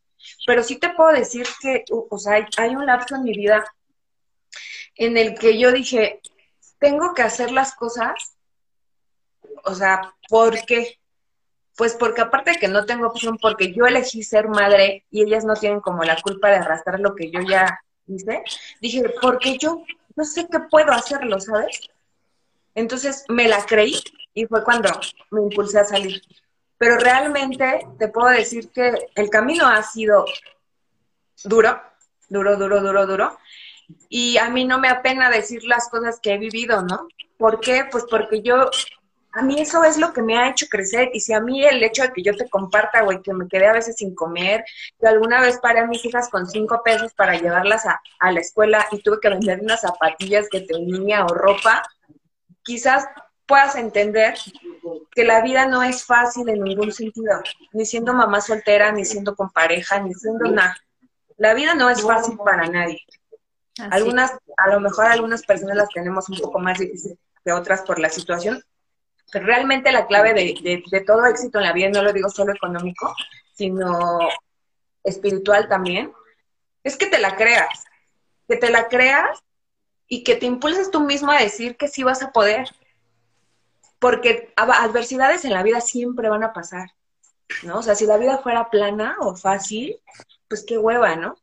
[0.46, 3.64] Pero sí te puedo decir que, o sea, hay, hay un lapso en mi vida
[5.00, 6.20] en el que yo dije,
[6.78, 8.36] tengo que hacer las cosas,
[9.64, 10.98] o sea, ¿por qué?
[11.74, 15.46] Pues porque aparte de que no tengo opción, porque yo elegí ser madre y ellas
[15.46, 18.42] no tienen como la culpa de arrastrar lo que yo ya hice,
[18.82, 19.82] dije, porque yo,
[20.16, 21.80] no sé qué puedo hacerlo, ¿sabes?
[22.74, 23.98] Entonces me la creí
[24.34, 24.90] y fue cuando
[25.30, 26.20] me impulsé a salir.
[26.76, 30.26] Pero realmente te puedo decir que el camino ha sido
[31.44, 31.80] duro,
[32.28, 33.38] duro, duro, duro, duro.
[34.08, 37.08] Y a mí no me apena decir las cosas que he vivido, ¿no?
[37.36, 37.86] ¿Por qué?
[37.90, 38.70] Pues porque yo
[39.32, 41.10] a mí eso es lo que me ha hecho crecer.
[41.14, 43.66] Y si a mí el hecho de que yo te comparta, güey, que me quedé
[43.66, 44.64] a veces sin comer,
[44.98, 48.00] que alguna vez paré a mis hijas con cinco pesos para llevarlas a,
[48.32, 51.82] la escuela y tuve que vender unas zapatillas que tenía o ropa,
[52.62, 53.06] quizás
[53.46, 54.34] puedas entender
[55.12, 57.40] que la vida no es fácil en ningún sentido,
[57.72, 60.76] ni siendo mamá soltera, ni siendo con pareja, ni siendo nada.
[61.36, 63.00] La vida no es fácil para nadie.
[63.90, 67.98] Algunas, a lo mejor algunas personas las tenemos un poco más difícil que otras por
[67.98, 68.62] la situación,
[69.32, 73.14] realmente la clave de, de, todo éxito en la vida, no lo digo solo económico,
[73.54, 74.18] sino
[75.04, 76.12] espiritual también,
[76.82, 77.84] es que te la creas,
[78.48, 79.38] que te la creas
[80.08, 82.68] y que te impulses tú mismo a decir que sí vas a poder.
[83.98, 86.90] Porque adversidades en la vida siempre van a pasar,
[87.62, 87.78] ¿no?
[87.78, 90.00] O sea, si la vida fuera plana o fácil,
[90.48, 91.36] pues qué hueva, ¿no?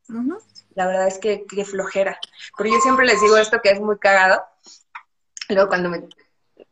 [0.77, 2.19] La verdad es que qué flojera.
[2.55, 4.45] Pero yo siempre les digo esto que es muy cagado.
[5.49, 6.07] Luego cuando me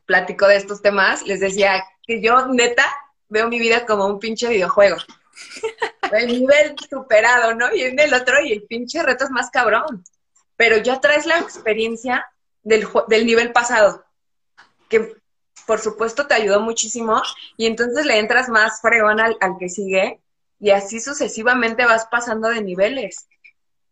[0.06, 2.86] platico de estos temas, les decía que yo neta
[3.30, 4.98] veo mi vida como un pinche videojuego.
[6.12, 7.74] El nivel superado, ¿no?
[7.74, 10.04] Y en el otro y el pinche reto es más cabrón.
[10.56, 12.30] Pero ya traes la experiencia
[12.62, 14.06] del, del nivel pasado,
[14.88, 15.16] que
[15.66, 17.24] por supuesto te ayudó muchísimo
[17.58, 20.22] y entonces le entras más fregón al, al que sigue
[20.60, 23.28] y así sucesivamente vas pasando de niveles.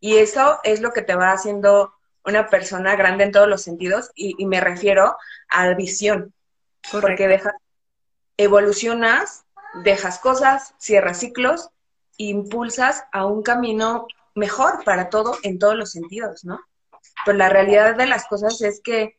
[0.04, 1.94] Y eso es lo que te va haciendo
[2.26, 5.16] una persona grande en todos los sentidos y, me refiero
[5.48, 6.34] a visión,
[6.92, 7.54] porque dejas,
[8.36, 9.46] evolucionas,
[9.82, 11.70] dejas cosas, cierras ciclos,
[12.18, 16.60] impulsas a un camino mejor para todo en todos los sentidos, ¿no?
[17.24, 19.16] Pero la realidad de las cosas es que,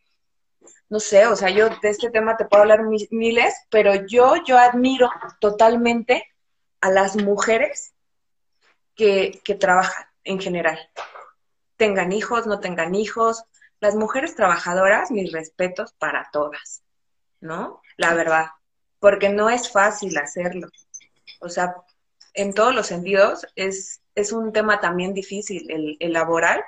[0.88, 4.60] no sé, o sea, yo de este tema te puedo hablar miles, pero yo, yo
[4.60, 5.10] admiro
[5.40, 6.28] totalmente
[6.80, 7.96] a las mujeres
[8.94, 10.78] que, que trabajan en general
[11.78, 13.44] tengan hijos, no tengan hijos.
[13.80, 16.84] Las mujeres trabajadoras, mis respetos para todas,
[17.42, 17.82] ¿no?
[17.98, 18.48] La verdad,
[19.00, 20.70] porque no es fácil hacerlo.
[21.40, 21.76] O sea,
[22.34, 26.64] en todos los sentidos es, es un tema también difícil el, el laboral.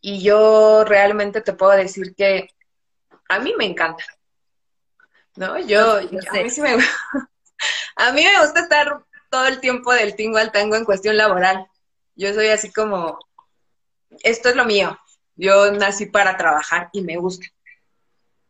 [0.00, 2.48] Y yo realmente te puedo decir que
[3.28, 4.04] a mí me encanta.
[5.36, 5.58] ¿No?
[5.58, 6.76] Yo, a mí sí me
[7.96, 11.68] a mí me gusta estar todo el tiempo del tingo al tango en cuestión laboral.
[12.18, 13.20] Yo soy así como
[14.24, 14.98] esto es lo mío,
[15.36, 17.46] yo nací para trabajar y me gusta.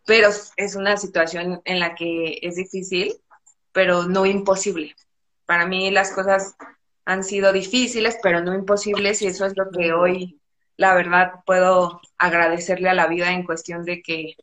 [0.06, 3.20] Pero es una situación en la que es difícil,
[3.72, 4.96] pero no imposible.
[5.44, 6.56] Para mí las cosas
[7.04, 10.40] han sido difíciles, pero no imposibles y eso es lo que hoy,
[10.78, 14.34] la verdad, puedo agradecerle a la vida en cuestión de que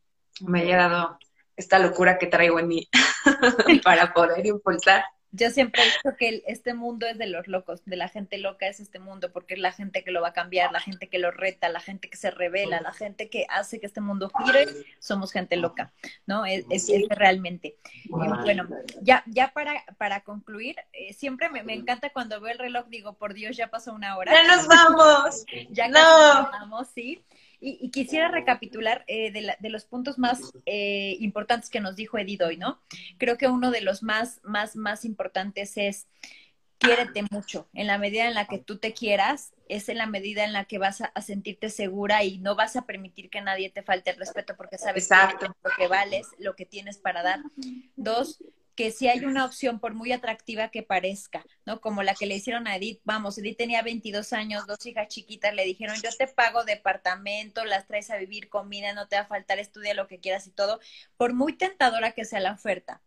[0.42, 1.18] me haya dado
[1.56, 2.88] esta locura que traigo en mí
[3.84, 5.04] para poder impulsar
[5.36, 8.68] yo siempre he dicho que este mundo es de los locos, de la gente loca
[8.68, 11.20] es este mundo, porque es la gente que lo va a cambiar, la gente que
[11.20, 14.66] lo reta, la gente que se revela, la gente que hace que este mundo gire,
[15.00, 15.92] somos gente loca,
[16.26, 16.46] ¿no?
[16.46, 17.78] Es, realmente.
[18.10, 18.68] bueno,
[19.02, 23.34] ya, ya para, para concluir, eh, siempre me, encanta cuando veo el reloj, digo, por
[23.34, 24.32] Dios, ya pasó una hora.
[24.32, 25.46] Ya nos vamos.
[25.70, 27.24] ya nos vamos, sí.
[27.60, 32.58] Y, quisiera recapitular eh, de, los puntos más eh, importantes que nos dijo Edith hoy,
[32.58, 32.80] ¿no?
[33.18, 36.08] Creo que uno de los más, más, más importantes es
[36.78, 37.68] quiérete mucho.
[37.74, 40.66] En la medida en la que tú te quieras, es en la medida en la
[40.66, 44.18] que vas a, sentirte segura y no vas a permitir que nadie te falte el
[44.18, 47.40] respeto porque sabes lo que vales, lo que tienes para dar.
[47.96, 48.44] Dos,
[48.76, 51.80] que si hay una opción, por muy atractiva que parezca, ¿no?
[51.80, 55.56] Como la que le hicieron a Edith, vamos, Edith tenía 22 años, dos hijas chiquitas,
[55.56, 59.28] le dijeron, yo te pago departamento, las traes a vivir, comida, no te va a
[59.28, 60.80] faltar, estudia lo que quieras y todo,
[61.16, 63.02] por muy tentadora que sea la oferta.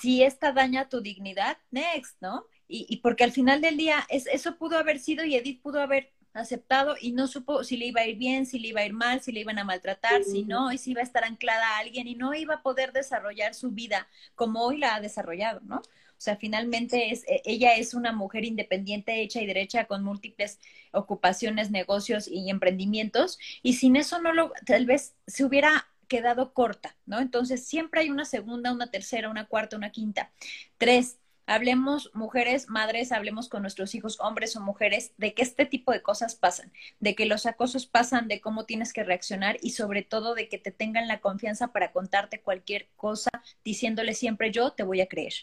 [0.00, 2.46] Si esta daña tu dignidad, next, ¿no?
[2.66, 5.80] Y, y porque al final del día es, eso pudo haber sido y Edith pudo
[5.80, 8.86] haber aceptado y no supo si le iba a ir bien, si le iba a
[8.86, 11.66] ir mal, si le iban a maltratar, si no, y si iba a estar anclada
[11.66, 15.60] a alguien y no iba a poder desarrollar su vida como hoy la ha desarrollado,
[15.60, 15.76] ¿no?
[15.76, 20.58] O sea, finalmente es, e, ella es una mujer independiente, hecha y derecha, con múltiples
[20.92, 26.96] ocupaciones, negocios y emprendimientos, y sin eso no lo, tal vez se hubiera quedado corta,
[27.06, 27.20] ¿no?
[27.20, 30.32] Entonces, siempre hay una segunda, una tercera, una cuarta, una quinta.
[30.78, 35.92] Tres, Hablemos, mujeres, madres, hablemos con nuestros hijos, hombres o mujeres, de que este tipo
[35.92, 40.02] de cosas pasan, de que los acosos pasan, de cómo tienes que reaccionar y sobre
[40.02, 43.30] todo de que te tengan la confianza para contarte cualquier cosa,
[43.62, 45.34] diciéndole siempre yo te voy a creer,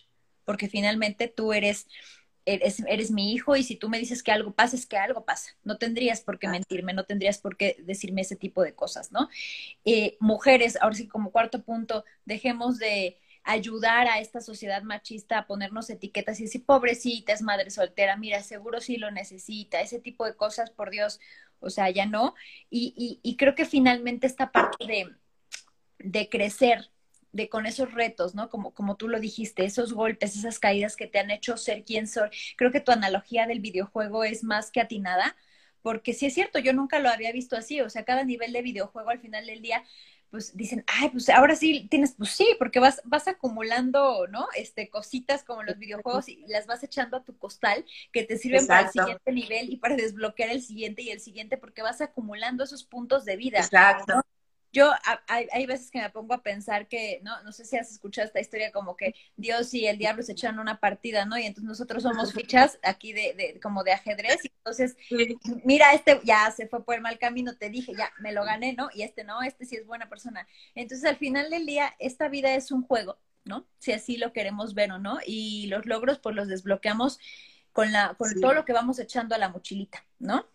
[0.44, 1.88] porque finalmente tú eres,
[2.46, 5.24] eres, eres mi hijo y si tú me dices que algo pasa, es que algo
[5.24, 5.52] pasa.
[5.64, 9.30] No tendrías por qué mentirme, no tendrías por qué decirme ese tipo de cosas, ¿no?
[9.86, 15.48] Eh, mujeres, ahora sí como cuarto punto, dejemos de ayudar a esta sociedad machista a
[15.48, 20.26] ponernos etiquetas y decir, pobrecita, es madre soltera, mira, seguro sí lo necesita, ese tipo
[20.26, 21.20] de cosas, por Dios,
[21.60, 22.36] o sea, ya no.
[22.70, 25.16] Y, y, creo que finalmente esta parte de,
[26.00, 26.90] de crecer,
[27.32, 28.50] de con esos retos, ¿no?
[28.50, 32.08] Como, como tú lo dijiste, esos golpes, esas caídas que te han hecho ser quien
[32.08, 32.30] soy.
[32.58, 35.36] Creo que tu analogía del videojuego es más que atinada,
[35.82, 38.62] porque sí es cierto, yo nunca lo había visto así, o sea, cada nivel de
[38.62, 39.84] videojuego al final del día
[40.32, 44.48] pues dicen, ay, pues ahora sí tienes, pues sí, porque vas, vas acumulando, ¿no?
[44.56, 48.66] Este, cositas como los videojuegos y las vas echando a tu costal que te sirven
[48.66, 52.64] para el siguiente nivel y para desbloquear el siguiente y el siguiente porque vas acumulando
[52.64, 53.60] esos puntos de vida.
[53.60, 54.22] Exacto
[54.74, 54.92] yo
[55.28, 58.40] hay, veces que me pongo a pensar que, no, no sé si has escuchado esta
[58.40, 61.38] historia como que Dios y el diablo se echan una partida, ¿no?
[61.38, 64.96] Y entonces nosotros somos fichas aquí de, de como de ajedrez, y entonces,
[65.66, 68.74] mira, este ya se fue por el mal camino, te dije, ya, me lo gané,
[68.74, 68.90] ¿no?
[68.94, 70.48] Y este no, este sí es buena persona.
[70.74, 73.68] Entonces, al final del día, esta vida es un juego, ¿no?
[73.80, 77.20] Si así lo queremos ver o no, y los logros, pues los desbloqueamos
[77.74, 80.46] con, la, con todo lo que vamos echando a la mochilita, ¿no?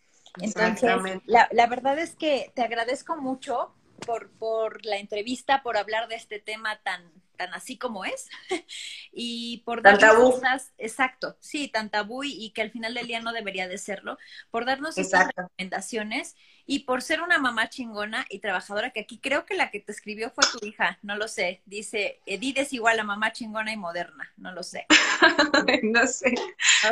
[0.41, 6.09] Entonces, la, la verdad es que te agradezco mucho por, por la entrevista, por hablar
[6.09, 8.29] de este tema tan, tan así como es
[9.13, 13.33] y por darnos cosas, exacto, sí, tan tabú y, que al final del día no
[13.33, 14.19] debería de serlo,
[14.51, 16.37] por darnos estas recomendaciones
[16.67, 19.93] y por ser una mamá chingona y trabajadora, que aquí creo que la que te
[19.93, 23.77] escribió fue tu hija, no lo sé, dice, Edith es igual a mamá chingona y
[23.77, 24.87] moderna, no lo sé.
[25.83, 26.35] no sé,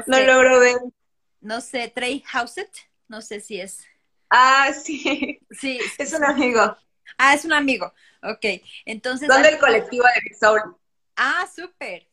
[0.07, 0.77] no, logro ver.
[1.41, 2.71] No sé, Trey Houset,
[3.09, 3.85] no sé si es.
[4.31, 5.39] Ah, sí.
[5.51, 5.79] Sí.
[5.99, 6.77] Es un amigo.
[7.19, 7.93] Ah, es un amigo.
[8.23, 8.63] Ok.
[8.85, 9.29] Entonces.
[9.29, 10.77] Son del colectivo de Big Soul.
[11.17, 12.09] Ah, súper.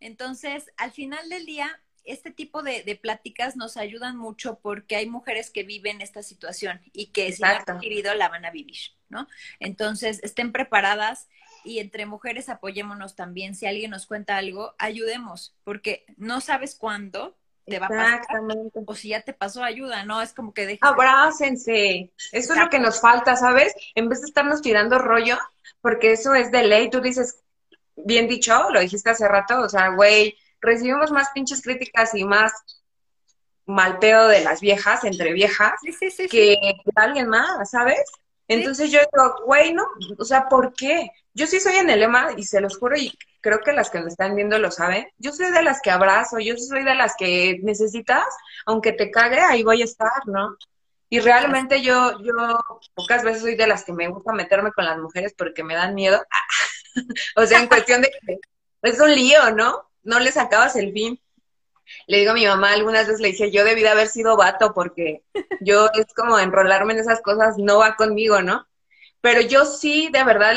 [0.00, 5.50] Entonces, al final del día, este tipo de, pláticas nos ayudan mucho porque hay mujeres
[5.50, 8.78] que viven esta situación y que si la han vivido la van a vivir,
[9.08, 9.28] ¿no?
[9.60, 11.28] Entonces, estén preparadas
[11.64, 13.54] y entre mujeres apoyémonos también.
[13.54, 17.36] Si alguien nos cuenta algo, ayudemos, porque no sabes cuándo,
[17.66, 18.22] te va a pasar.
[18.86, 20.22] O si ya te pasó ayuda, ¿no?
[20.22, 20.86] Es como que deja.
[20.86, 22.12] Abrácense.
[22.32, 23.74] Eso es lo que nos falta, ¿sabes?
[23.94, 25.38] En vez de estarnos tirando rollo,
[25.80, 27.40] porque eso es de ley, tú dices,
[27.96, 32.52] bien dicho, lo dijiste hace rato, o sea, güey, recibimos más pinches críticas y más
[33.66, 35.74] mal pedo de las viejas, entre viejas,
[36.28, 36.56] que
[36.96, 38.02] alguien más, ¿sabes?
[38.48, 39.86] Entonces yo digo, güey, no,
[40.18, 41.08] o sea, ¿por qué?
[41.34, 44.00] Yo sí soy en el lema y se los juro y creo que las que
[44.00, 45.08] me están viendo lo saben.
[45.18, 48.26] Yo soy de las que abrazo, yo soy de las que necesitas,
[48.66, 50.56] aunque te cague, ahí voy a estar, ¿no?
[51.08, 52.32] Y realmente yo, yo
[52.94, 55.94] pocas veces soy de las que me gusta meterme con las mujeres porque me dan
[55.94, 56.22] miedo.
[57.36, 58.38] o sea, en cuestión de que
[58.82, 59.90] es un lío, ¿no?
[60.02, 61.20] No les acabas el fin
[62.06, 64.72] le digo a mi mamá, algunas veces le dije, yo debí de haber sido vato
[64.74, 65.22] porque
[65.60, 68.66] yo es como enrolarme en esas cosas no va conmigo, ¿no?
[69.20, 70.56] Pero yo sí, de verdad,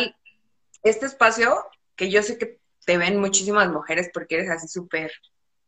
[0.83, 1.65] este espacio,
[1.95, 5.11] que yo sé que te ven muchísimas mujeres porque eres así súper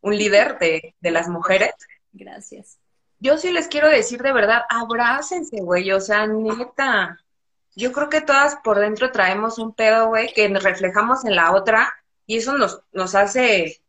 [0.02, 1.74] un líder de, de las mujeres.
[2.12, 2.78] Gracias.
[3.20, 7.20] Yo sí les quiero decir de verdad, abrácense, güey, o sea, neta.
[7.76, 11.94] Yo creo que todas por dentro traemos un pedo, güey, que reflejamos en la otra
[12.26, 13.82] y eso nos, nos hace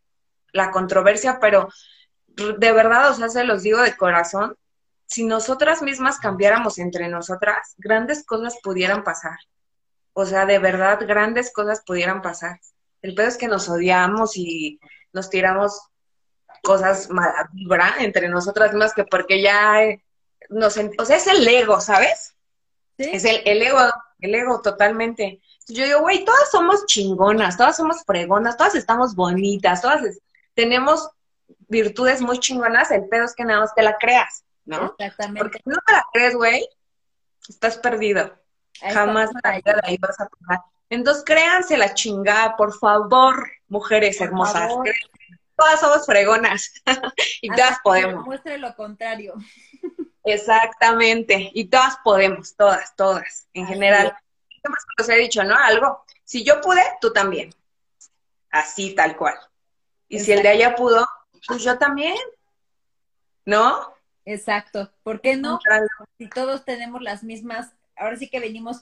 [0.53, 1.69] la controversia, pero
[2.27, 4.57] de verdad, o sea, se los digo de corazón,
[5.07, 9.39] si nosotras mismas cambiáramos entre nosotras, grandes cosas pudieran pasar.
[10.19, 12.59] O sea, de verdad, grandes cosas pudieran pasar.
[13.03, 14.81] El pedo es que nos odiamos y
[15.13, 15.79] nos tiramos
[16.63, 20.03] cosas mala vibra entre nosotras mismas que porque ya eh,
[20.49, 22.35] nos, o sea, es el ego, ¿sabes?
[22.97, 23.79] Es el, el ego,
[24.21, 25.43] el ego totalmente.
[25.69, 30.01] Yo digo, güey, todas somos chingonas, todas somos fregonas, todas estamos bonitas, todas
[30.55, 31.11] tenemos
[31.69, 34.95] virtudes muy chingonas, el pedo es que nada más te la creas, ¿no?
[34.97, 35.41] Exactamente.
[35.41, 36.67] Porque si no te la crees, güey,
[37.51, 38.33] estás perdido.
[38.81, 40.61] Jamás la vida de ahí vas a tomar.
[40.89, 44.73] Entonces créanse la chingada, por favor, mujeres hermosas.
[45.57, 46.73] Todas somos fregonas
[47.43, 48.25] y todas podemos.
[48.25, 49.35] Muestre lo contrario.
[50.25, 54.17] Exactamente, y todas podemos, todas, todas, en general.
[54.49, 55.55] ¿Qué más os he dicho, no?
[55.55, 57.55] Algo, si yo pude, tú también.
[58.51, 59.35] Así, tal cual.
[60.09, 61.07] Y si el de allá pudo,
[61.47, 62.17] pues yo también.
[63.45, 63.95] ¿No?
[64.25, 64.91] Exacto.
[65.05, 65.61] ¿Por qué no?
[66.19, 68.81] Si todos tenemos las mismas ahora sí que venimos,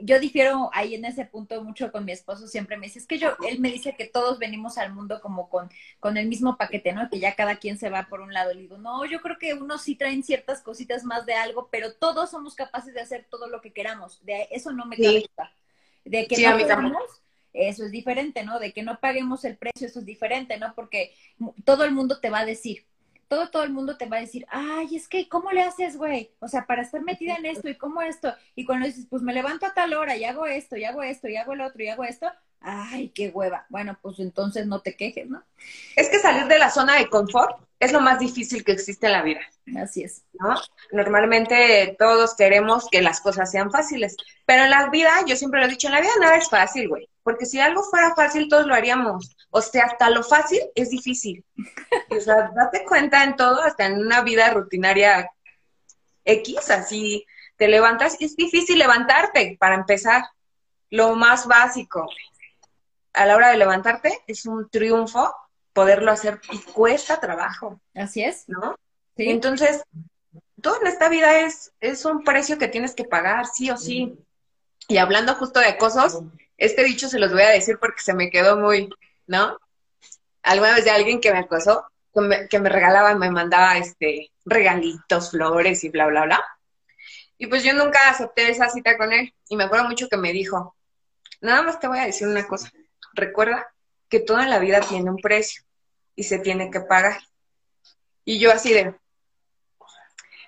[0.00, 3.18] yo difiero ahí en ese punto mucho con mi esposo, siempre me dice, es que
[3.18, 5.70] yo, él me dice que todos venimos al mundo como con,
[6.00, 7.08] con el mismo paquete, ¿no?
[7.10, 8.54] Que ya cada quien se va por un lado.
[8.54, 11.94] Le digo, no, yo creo que unos sí traen ciertas cositas más de algo, pero
[11.94, 14.24] todos somos capaces de hacer todo lo que queramos.
[14.24, 15.24] De eso no me cabe
[16.04, 18.58] De que no podamos, eso es diferente, ¿no?
[18.58, 20.74] De que no paguemos el precio, eso es diferente, ¿no?
[20.74, 21.14] Porque
[21.64, 22.86] todo el mundo te va a decir,
[23.28, 26.32] todo, todo el mundo te va a decir, ay, es que, ¿cómo le haces, güey?
[26.40, 28.34] O sea, para estar metida en esto y cómo esto.
[28.54, 31.28] Y cuando dices, pues me levanto a tal hora y hago esto, y hago esto,
[31.28, 32.26] y hago el otro, y hago esto,
[32.60, 33.66] ay, qué hueva.
[33.68, 35.44] Bueno, pues entonces no te quejes, ¿no?
[35.94, 39.12] Es que salir de la zona de confort es lo más difícil que existe en
[39.12, 39.40] la vida.
[39.80, 40.24] Así es.
[40.32, 40.54] ¿no?
[40.92, 45.66] Normalmente todos queremos que las cosas sean fáciles, pero en la vida, yo siempre lo
[45.66, 48.66] he dicho, en la vida nada es fácil, güey, porque si algo fuera fácil todos
[48.66, 49.36] lo haríamos.
[49.50, 51.44] O sea, hasta lo fácil es difícil.
[52.10, 55.30] O sea, date cuenta en todo, hasta en una vida rutinaria
[56.24, 57.26] X, así
[57.56, 60.24] te levantas, es difícil levantarte para empezar.
[60.90, 62.08] Lo más básico,
[63.12, 65.34] a la hora de levantarte es un triunfo
[65.78, 67.80] poderlo hacer y cuesta trabajo.
[67.94, 68.48] Así es.
[68.48, 68.74] ¿No?
[69.16, 69.30] Sí.
[69.30, 69.84] Entonces,
[70.60, 74.18] todo en esta vida es, es un precio que tienes que pagar, sí o sí.
[74.88, 76.18] Y hablando justo de cosas,
[76.56, 78.90] este dicho se los voy a decir porque se me quedó muy,
[79.28, 79.56] ¿no?
[80.42, 84.32] Alguna vez de alguien que me acosó, que me, que me regalaba, me mandaba este
[84.44, 86.44] regalitos, flores y bla, bla, bla.
[87.36, 89.32] Y pues yo nunca acepté esa cita con él.
[89.48, 90.74] Y me acuerdo mucho que me dijo,
[91.40, 92.72] nada más te voy a decir una cosa.
[93.12, 93.72] Recuerda
[94.08, 95.67] que toda la vida tiene un precio
[96.18, 97.20] y se tiene que pagar.
[98.24, 98.92] Y yo así de...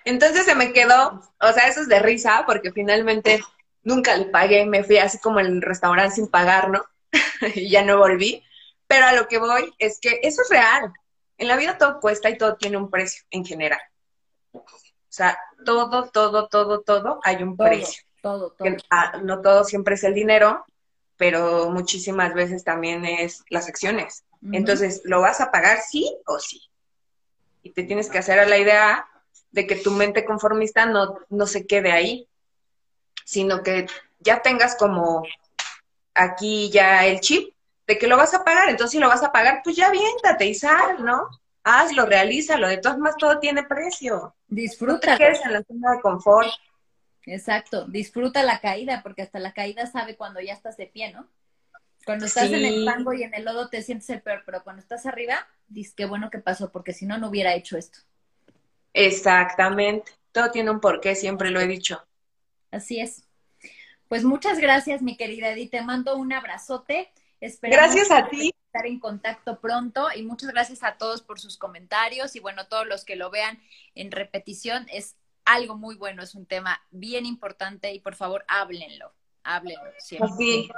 [0.03, 3.39] Entonces se me quedó, o sea, eso es de risa, porque finalmente
[3.81, 6.83] nunca le pagué, me fui así como en el restaurante sin pagar, ¿no?
[7.55, 8.43] y ya no volví.
[8.85, 10.91] Pero a lo que voy es que eso es real.
[11.37, 13.79] En la vida todo cuesta y todo tiene un precio en general.
[14.51, 14.65] O
[15.07, 18.03] sea, todo, todo, todo, todo hay un precio.
[18.21, 18.67] Todo, todo.
[18.89, 20.65] Ah, no todo siempre es el dinero,
[21.21, 24.23] pero muchísimas veces también es las acciones.
[24.51, 26.59] Entonces, ¿lo vas a pagar sí o sí?
[27.61, 29.05] Y te tienes que hacer a la idea
[29.51, 32.27] de que tu mente conformista no, no se quede ahí,
[33.23, 33.85] sino que
[34.17, 35.21] ya tengas como
[36.15, 37.53] aquí ya el chip
[37.85, 38.69] de que lo vas a pagar.
[38.69, 41.27] Entonces, si lo vas a pagar, pues ya viéntate y sal, ¿no?
[41.63, 42.67] Hazlo, realízalo.
[42.67, 44.33] De todas más, todo tiene precio.
[44.47, 45.11] Disfruta.
[45.11, 46.49] No te en la zona de confort.
[47.25, 47.85] Exacto.
[47.85, 51.27] Disfruta la caída, porque hasta la caída sabe cuando ya estás de pie, ¿no?
[52.05, 54.81] Cuando estás en el fango y en el lodo te sientes el peor, pero cuando
[54.81, 57.99] estás arriba, dices qué bueno que pasó, porque si no, no hubiera hecho esto.
[58.93, 60.11] Exactamente.
[60.31, 62.03] Todo tiene un porqué, siempre lo he dicho.
[62.71, 63.23] Así es.
[64.07, 65.71] Pues muchas gracias, mi querida Edith.
[65.71, 67.11] Te mando un abrazote.
[67.61, 68.53] gracias a ti.
[68.65, 72.87] Estar en contacto pronto y muchas gracias a todos por sus comentarios y bueno, todos
[72.87, 73.61] los que lo vean
[73.95, 75.17] en repetición es
[75.53, 79.13] algo muy bueno, es un tema bien importante y por favor háblenlo
[79.43, 79.91] háblenlo.
[79.97, 80.69] Siempre.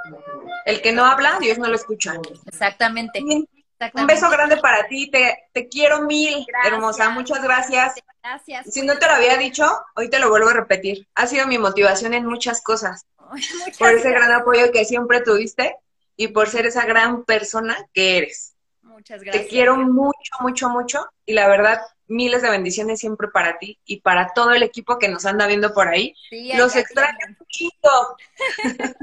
[0.64, 2.14] El que no habla, Dios no lo escucha.
[2.46, 3.20] Exactamente.
[3.20, 7.94] Un beso grande para ti, te, te quiero mil, hermosa, muchas gracias.
[8.22, 8.72] Gracias.
[8.72, 11.06] Si no te lo había dicho, hoy te lo vuelvo a repetir.
[11.14, 13.06] Ha sido mi motivación en muchas cosas.
[13.78, 15.76] por ese gran apoyo que siempre tuviste
[16.16, 18.54] y por ser esa gran persona que eres.
[18.82, 19.44] Muchas gracias.
[19.44, 24.00] Te quiero mucho, mucho, mucho y la verdad miles de bendiciones siempre para ti y
[24.00, 26.14] para todo el equipo que nos anda viendo por ahí.
[26.56, 28.16] Los extraño mucho.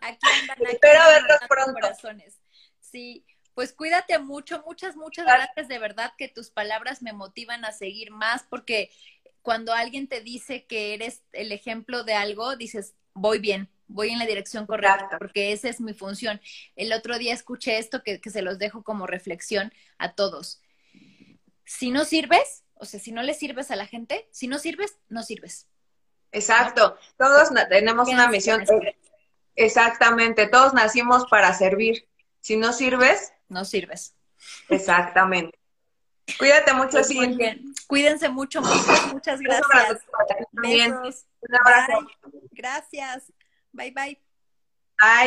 [0.00, 1.72] aquí andan, Espero verlos pronto.
[1.72, 2.38] Corazones.
[2.80, 3.24] Sí,
[3.54, 8.10] pues cuídate mucho, muchas, muchas gracias de verdad que tus palabras me motivan a seguir
[8.10, 8.90] más porque
[9.42, 14.18] cuando alguien te dice que eres el ejemplo de algo, dices, voy bien, voy en
[14.18, 16.40] la dirección correcta, porque esa es mi función.
[16.74, 20.60] El otro día escuché esto que, que se los dejo como reflexión a todos
[21.66, 24.96] si no sirves, o sea, si no le sirves a la gente, si no sirves,
[25.08, 25.66] no sirves.
[26.32, 28.64] Exacto, todos tenemos una misión.
[29.54, 32.08] Exactamente, todos nacimos para servir.
[32.40, 34.14] Si no sirves, no sirves.
[34.68, 35.58] Exactamente.
[36.38, 37.26] Cuídate mucho, Pues sí.
[37.36, 37.64] bien.
[37.86, 39.68] Cuídense mucho, muchas, muchas Un abrazo
[40.52, 41.26] gracias.
[41.40, 42.00] Un abrazo.
[42.24, 42.40] Bye.
[42.52, 43.32] Gracias.
[43.72, 44.20] Bye, bye.
[45.00, 45.24] Bye.